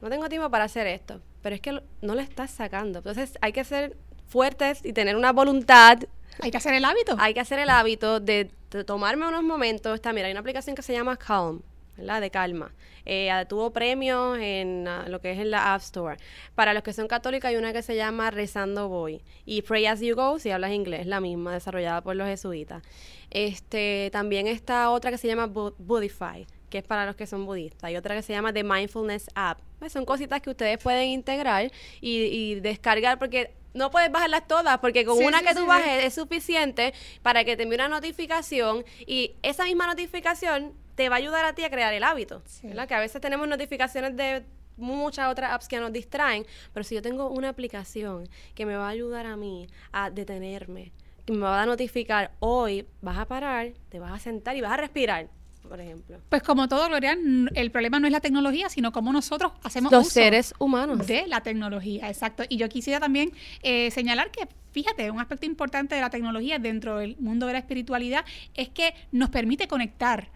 no 0.00 0.10
tengo 0.10 0.28
tiempo 0.28 0.50
para 0.50 0.64
hacer 0.64 0.86
esto, 0.86 1.20
pero 1.42 1.54
es 1.54 1.60
que 1.60 1.72
no 2.02 2.14
lo 2.14 2.20
estás 2.20 2.50
sacando. 2.50 2.98
Entonces 2.98 3.38
hay 3.40 3.52
que 3.52 3.64
ser 3.64 3.96
fuertes 4.28 4.84
y 4.84 4.92
tener 4.92 5.16
una 5.16 5.32
voluntad. 5.32 5.98
Hay 6.40 6.50
que 6.50 6.56
hacer 6.56 6.74
el 6.74 6.84
hábito. 6.84 7.16
Hay 7.18 7.34
que 7.34 7.40
hacer 7.40 7.58
el 7.58 7.70
hábito 7.70 8.20
de, 8.20 8.50
tomarme 8.86 9.26
unos 9.26 9.42
momentos. 9.42 9.94
Está, 9.94 10.12
mira, 10.12 10.26
hay 10.26 10.32
una 10.32 10.40
aplicación 10.40 10.76
que 10.76 10.82
se 10.82 10.92
llama 10.92 11.16
Calm. 11.16 11.62
¿verdad? 11.96 12.20
De 12.20 12.30
calma. 12.30 12.72
Eh, 13.04 13.28
tuvo 13.48 13.72
premios 13.72 14.38
en 14.38 14.88
lo 15.08 15.20
que 15.20 15.32
es 15.32 15.38
en 15.40 15.50
la 15.50 15.74
App 15.74 15.80
Store. 15.80 16.16
Para 16.54 16.72
los 16.72 16.84
que 16.84 16.92
son 16.92 17.08
católicos 17.08 17.48
hay 17.48 17.56
una 17.56 17.72
que 17.72 17.82
se 17.82 17.96
llama 17.96 18.30
Rezando 18.30 18.88
Voy. 18.88 19.20
Y 19.44 19.62
Pray 19.62 19.86
As 19.86 20.00
You 20.00 20.14
Go, 20.14 20.38
si 20.38 20.52
hablas 20.52 20.70
inglés, 20.70 21.08
la 21.08 21.20
misma, 21.20 21.54
desarrollada 21.54 22.00
por 22.00 22.14
los 22.14 22.28
jesuitas. 22.28 22.84
Este, 23.30 24.10
también 24.12 24.46
está 24.46 24.90
otra 24.90 25.10
que 25.10 25.18
se 25.18 25.26
llama 25.26 25.46
Budify 25.46 26.46
que 26.68 26.78
es 26.78 26.84
para 26.84 27.06
los 27.06 27.16
que 27.16 27.26
son 27.26 27.46
budistas, 27.46 27.90
y 27.90 27.96
otra 27.96 28.14
que 28.14 28.22
se 28.22 28.32
llama 28.32 28.52
The 28.52 28.64
Mindfulness 28.64 29.30
App. 29.34 29.60
Pues 29.78 29.92
son 29.92 30.04
cositas 30.04 30.40
que 30.40 30.50
ustedes 30.50 30.78
pueden 30.78 31.08
integrar 31.08 31.70
y, 32.00 32.56
descargar 32.56 33.18
porque 33.18 33.54
no 33.74 33.90
puedes 33.90 34.10
bajarlas 34.10 34.48
todas 34.48 34.78
porque 34.78 35.04
con 35.04 35.22
una 35.22 35.42
que 35.42 35.54
tú 35.54 35.66
bajes 35.66 36.04
es 36.04 36.14
suficiente 36.14 36.94
para 37.22 37.44
que 37.44 37.56
te 37.56 37.62
envíe 37.62 37.76
una 37.76 37.88
notificación 37.88 38.84
y 39.06 39.36
esa 39.42 39.64
misma 39.64 39.86
notificación 39.86 40.72
te 40.94 41.08
va 41.08 41.16
a 41.16 41.18
ayudar 41.18 41.44
a 41.44 41.52
ti 41.52 41.62
a 41.64 41.70
crear 41.70 41.94
el 41.94 42.02
hábito. 42.02 42.42
¿verdad? 42.62 42.88
Que 42.88 42.94
a 42.94 43.00
veces 43.00 43.20
tenemos 43.20 43.46
notificaciones 43.46 44.16
de 44.16 44.42
muchas 44.76 45.30
otras 45.30 45.52
apps 45.52 45.68
que 45.68 45.78
nos 45.78 45.92
distraen, 45.92 46.46
pero 46.72 46.82
si 46.84 46.94
yo 46.94 47.02
tengo 47.02 47.28
una 47.28 47.50
aplicación 47.50 48.28
que 48.54 48.66
me 48.66 48.76
va 48.76 48.86
a 48.86 48.90
ayudar 48.90 49.26
a 49.26 49.36
mí 49.36 49.68
a 49.92 50.10
detenerme, 50.10 50.92
que 51.24 51.32
me 51.34 51.40
va 51.40 51.62
a 51.62 51.66
notificar 51.66 52.32
hoy, 52.40 52.86
vas 53.00 53.18
a 53.18 53.26
parar, 53.26 53.72
te 53.90 54.00
vas 54.00 54.12
a 54.12 54.18
sentar 54.18 54.56
y 54.56 54.60
vas 54.60 54.72
a 54.72 54.76
respirar 54.76 55.28
por 55.68 55.80
ejemplo. 55.80 56.18
Pues 56.28 56.42
como 56.42 56.68
todo, 56.68 56.88
Gloria, 56.88 57.16
el 57.54 57.70
problema 57.70 58.00
no 58.00 58.06
es 58.06 58.12
la 58.12 58.20
tecnología, 58.20 58.68
sino 58.68 58.92
cómo 58.92 59.12
nosotros 59.12 59.52
hacemos 59.62 59.92
los 59.92 60.08
seres 60.08 60.54
humanos 60.58 61.06
de 61.06 61.26
la 61.26 61.42
tecnología, 61.42 62.08
exacto. 62.08 62.44
Y 62.48 62.56
yo 62.56 62.68
quisiera 62.68 63.00
también 63.00 63.32
eh, 63.62 63.90
señalar 63.90 64.30
que 64.30 64.48
fíjate, 64.72 65.10
un 65.10 65.20
aspecto 65.20 65.46
importante 65.46 65.94
de 65.94 66.00
la 66.00 66.10
tecnología 66.10 66.58
dentro 66.58 66.98
del 66.98 67.16
mundo 67.18 67.46
de 67.46 67.54
la 67.54 67.58
espiritualidad 67.58 68.24
es 68.54 68.68
que 68.68 68.94
nos 69.10 69.30
permite 69.30 69.66
conectar 69.66 70.30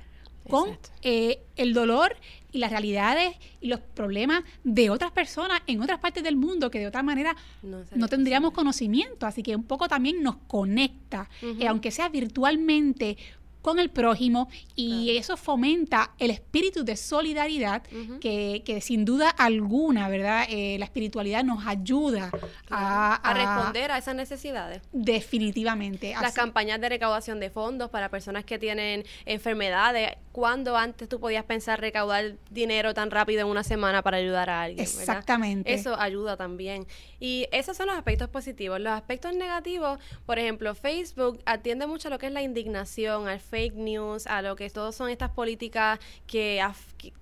con 0.48 0.76
eh, 1.02 1.40
el 1.56 1.72
dolor 1.72 2.16
y 2.50 2.58
las 2.58 2.70
realidades 2.70 3.36
y 3.60 3.68
los 3.68 3.80
problemas 3.80 4.42
de 4.64 4.90
otras 4.90 5.10
personas 5.12 5.60
en 5.66 5.80
otras 5.80 6.00
partes 6.00 6.22
del 6.22 6.36
mundo 6.36 6.70
que 6.70 6.80
de 6.80 6.86
otra 6.86 7.02
manera 7.02 7.36
no, 7.62 8.08
tendríamos 8.08 8.52
conocimiento. 8.52 9.26
Así 9.26 9.42
que 9.42 9.56
un 9.56 9.64
poco 9.64 9.88
también 9.88 10.22
nos 10.22 10.36
conecta, 10.46 11.30
eh, 11.42 11.66
aunque 11.66 11.90
sea 11.90 12.08
virtualmente, 12.08 13.16
con 13.62 13.78
el 13.78 13.90
prójimo 13.90 14.48
y 14.74 15.16
eso 15.16 15.36
fomenta 15.36 16.10
el 16.18 16.30
espíritu 16.30 16.84
de 16.84 16.96
solidaridad 16.96 17.82
que, 18.20 18.62
que, 18.64 18.80
sin 18.80 19.04
duda 19.04 19.30
alguna, 19.30 20.08
¿verdad? 20.08 20.46
Eh, 20.48 20.76
la 20.78 20.84
espiritualidad 20.84 21.44
nos 21.44 21.64
ayuda 21.66 22.30
a, 22.68 23.14
a, 23.14 23.34
responder 23.34 23.92
a 23.92 23.98
esas 23.98 24.16
necesidades. 24.16 24.82
Definitivamente. 24.92 26.14
Las 26.20 26.34
campañas 26.34 26.80
de 26.80 26.88
recaudación 26.88 27.38
de 27.40 27.50
fondos 27.50 27.90
para 27.90 28.08
personas 28.08 28.44
que 28.44 28.58
tienen 28.58 29.04
enfermedades. 29.24 30.16
cuando 30.32 30.76
antes 30.76 31.08
tú 31.08 31.20
podías 31.20 31.44
pensar 31.44 31.80
recaudar 31.80 32.36
dinero 32.50 32.94
tan 32.94 33.10
rápido 33.10 33.42
en 33.42 33.46
una 33.46 33.62
semana 33.62 34.02
para 34.02 34.16
ayudar 34.16 34.50
a 34.50 34.62
alguien? 34.62 34.80
Exactamente. 34.80 35.72
Eso 35.72 35.98
ayuda 36.00 36.36
también. 36.36 36.86
Y 37.20 37.46
esos 37.52 37.76
son 37.76 37.86
los 37.86 37.96
aspectos 37.96 38.28
positivos. 38.28 38.80
Los 38.80 38.92
aspectos 38.92 39.34
negativos, 39.34 39.98
por 40.26 40.38
ejemplo, 40.38 40.74
Facebook 40.74 41.40
atiende 41.44 41.86
mucho 41.86 42.08
a 42.08 42.10
lo 42.10 42.18
que 42.18 42.26
es 42.26 42.32
la 42.32 42.42
indignación, 42.42 43.28
al 43.28 43.40
fake 43.52 43.74
news, 43.74 44.26
a 44.26 44.40
lo 44.40 44.56
que 44.56 44.70
todos 44.70 44.94
son 44.94 45.10
estas 45.10 45.30
políticas 45.30 45.98
que, 46.26 46.64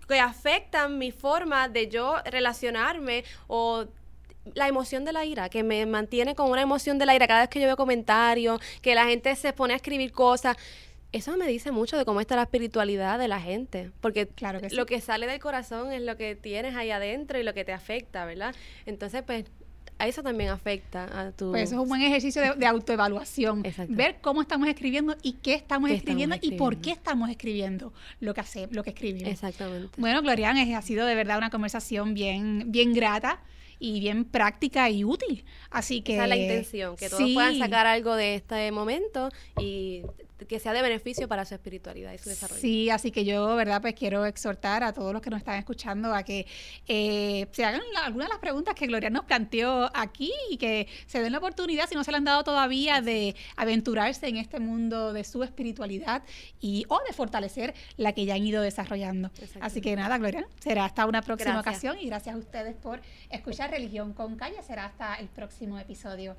que 0.07 0.21
afectan 0.21 0.97
mi 0.97 1.11
forma 1.11 1.69
de 1.69 1.89
yo 1.89 2.19
relacionarme 2.25 3.25
o 3.49 3.87
la 4.55 4.69
emoción 4.69 5.05
de 5.05 5.13
la 5.13 5.25
ira, 5.25 5.49
que 5.49 5.65
me 5.65 5.85
mantiene 5.87 6.37
con 6.37 6.49
una 6.49 6.63
emoción 6.63 6.99
de 6.99 7.07
la 7.07 7.17
ira 7.17 7.27
cada 7.27 7.41
vez 7.41 7.49
que 7.49 7.61
yo 7.61 7.67
veo 7.67 7.77
comentarios, 7.77 8.61
que 8.81 8.95
la 8.95 9.07
gente 9.07 9.35
se 9.35 9.53
pone 9.53 9.73
a 9.73 9.77
escribir 9.77 10.13
cosas. 10.13 10.57
Eso 11.11 11.37
me 11.37 11.49
dice 11.49 11.73
mucho 11.73 11.99
de 11.99 12.05
cómo 12.05 12.21
está 12.21 12.37
la 12.37 12.43
espiritualidad 12.43 13.19
de 13.19 13.27
la 13.27 13.41
gente, 13.41 13.91
porque 14.01 14.29
claro 14.29 14.61
que 14.61 14.71
lo 14.71 14.87
que 14.87 15.01
sale 15.01 15.27
del 15.27 15.41
corazón 15.41 15.91
es 15.91 16.03
lo 16.03 16.17
que 16.17 16.37
tienes 16.37 16.77
ahí 16.77 16.93
adentro 16.93 17.41
y 17.41 17.43
lo 17.43 17.55
que 17.55 17.65
te 17.65 17.73
afecta, 17.73 18.25
¿verdad? 18.25 18.55
Entonces, 18.87 19.25
pues 19.27 19.47
a 20.01 20.07
eso 20.07 20.23
también 20.23 20.51
afecta 20.51 21.05
a 21.21 21.31
tu... 21.33 21.51
Pues 21.51 21.65
eso 21.65 21.75
es 21.75 21.81
un 21.83 21.89
buen 21.89 22.01
ejercicio 22.01 22.57
de, 22.57 22.67
autoevaluación. 22.67 23.63
Ver 23.89 24.17
cómo 24.21 24.41
estamos 24.41 24.67
escribiendo 24.69 25.15
y 25.23 25.35
qué 25.35 25.55
estamos, 25.55 25.91
escribiendo, 25.91 26.37
y 26.41 26.53
por 26.53 26.79
qué 26.79 26.91
estamos 26.91 27.29
escribiendo 27.29 27.93
lo 28.19 28.33
que 28.33 28.41
hace, 28.41 28.69
lo 28.71 28.83
que 28.83 28.91
escribimos. 28.91 29.31
Exactamente. 29.31 29.91
Bueno, 29.99 30.23
Glorian, 30.23 30.57
ha 30.57 30.83
sido 30.83 31.05
de 31.07 31.15
verdad 31.15 31.37
una 31.37 31.51
conversación 31.51 32.15
bien, 32.15 32.73
bien 32.73 32.95
grata 32.95 33.41
y 33.81 33.99
bien 33.99 34.25
práctica 34.25 34.89
y 34.91 35.03
útil. 35.03 35.45
Así 35.71 36.03
que... 36.03 36.15
Esa 36.15 36.25
es 36.25 36.29
la 36.29 36.37
intención, 36.37 36.97
que 36.97 37.09
todos 37.09 37.29
puedan 37.33 37.59
sacar 37.59 37.89
algo 37.89 38.15
de 38.15 38.37
este 38.37 38.71
momento 38.71 39.31
y 39.59 40.03
que 40.47 40.59
sea 40.59 40.73
de 40.73 40.83
beneficio 40.83 41.29
para 41.29 41.45
su 41.45 41.55
espiritualidad 41.55 42.13
y 42.13 42.19
su 42.19 42.29
desarrollo. 42.29 42.61
Sí, 42.61 42.91
así 42.91 43.11
que 43.11 43.25
yo, 43.25 43.55
¿verdad? 43.57 43.81
Pues 43.81 43.95
quiero 43.95 44.25
exhortar 44.27 44.83
a 44.83 44.93
todos 44.93 45.13
los 45.13 45.23
que 45.23 45.31
nos 45.31 45.39
están 45.39 45.59
escuchando 45.59 46.15
a 46.15 46.23
que 46.23 46.47
eh, 46.89 47.47
se 47.53 47.65
hagan 47.65 47.83
algunas 48.03 48.29
de 48.29 48.35
las 48.35 48.41
preguntas 48.41 48.75
que 48.75 48.87
Gloria 48.87 49.11
nos 49.11 49.25
planteó 49.25 49.91
aquí 49.95 50.33
y 50.51 50.57
que 50.57 50.87
se 51.07 51.21
den 51.21 51.33
la 51.33 51.39
oportunidad, 51.39 51.89
si 51.89 51.95
no 51.95 52.05
se 52.05 52.11
le 52.11 52.19
han 52.19 52.25
dado 52.25 52.45
todavía, 52.45 53.01
de 53.01 53.35
aventurarse 53.57 54.29
en 54.29 54.37
este 54.37 54.61
mundo 54.61 55.13
de 55.13 55.25
su 55.25 55.43
espiritualidad 55.43 56.23
y 56.61 56.85
o 56.89 57.01
de 57.07 57.13
fortalecer 57.13 57.75
la 57.97 58.13
que 58.13 58.25
ya 58.25 58.35
han 58.35 58.45
ido 58.45 58.63
desarrollando. 58.63 59.31
Así 59.61 59.81
que 59.81 59.97
nada, 59.97 60.19
Gloria, 60.19 60.47
será 60.59 60.85
hasta 60.85 61.07
una 61.07 61.23
próxima 61.23 61.61
ocasión 61.61 61.99
y 61.99 62.07
gracias 62.07 62.35
a 62.35 62.39
ustedes 62.39 62.75
por 62.77 63.01
escuchar 63.31 63.70
Religión 63.71 64.13
con 64.13 64.37
Calle. 64.37 64.63
Será 64.63 64.87
hasta 64.87 65.15
el 65.15 65.29
próximo 65.29 65.79
episodio. 65.79 66.37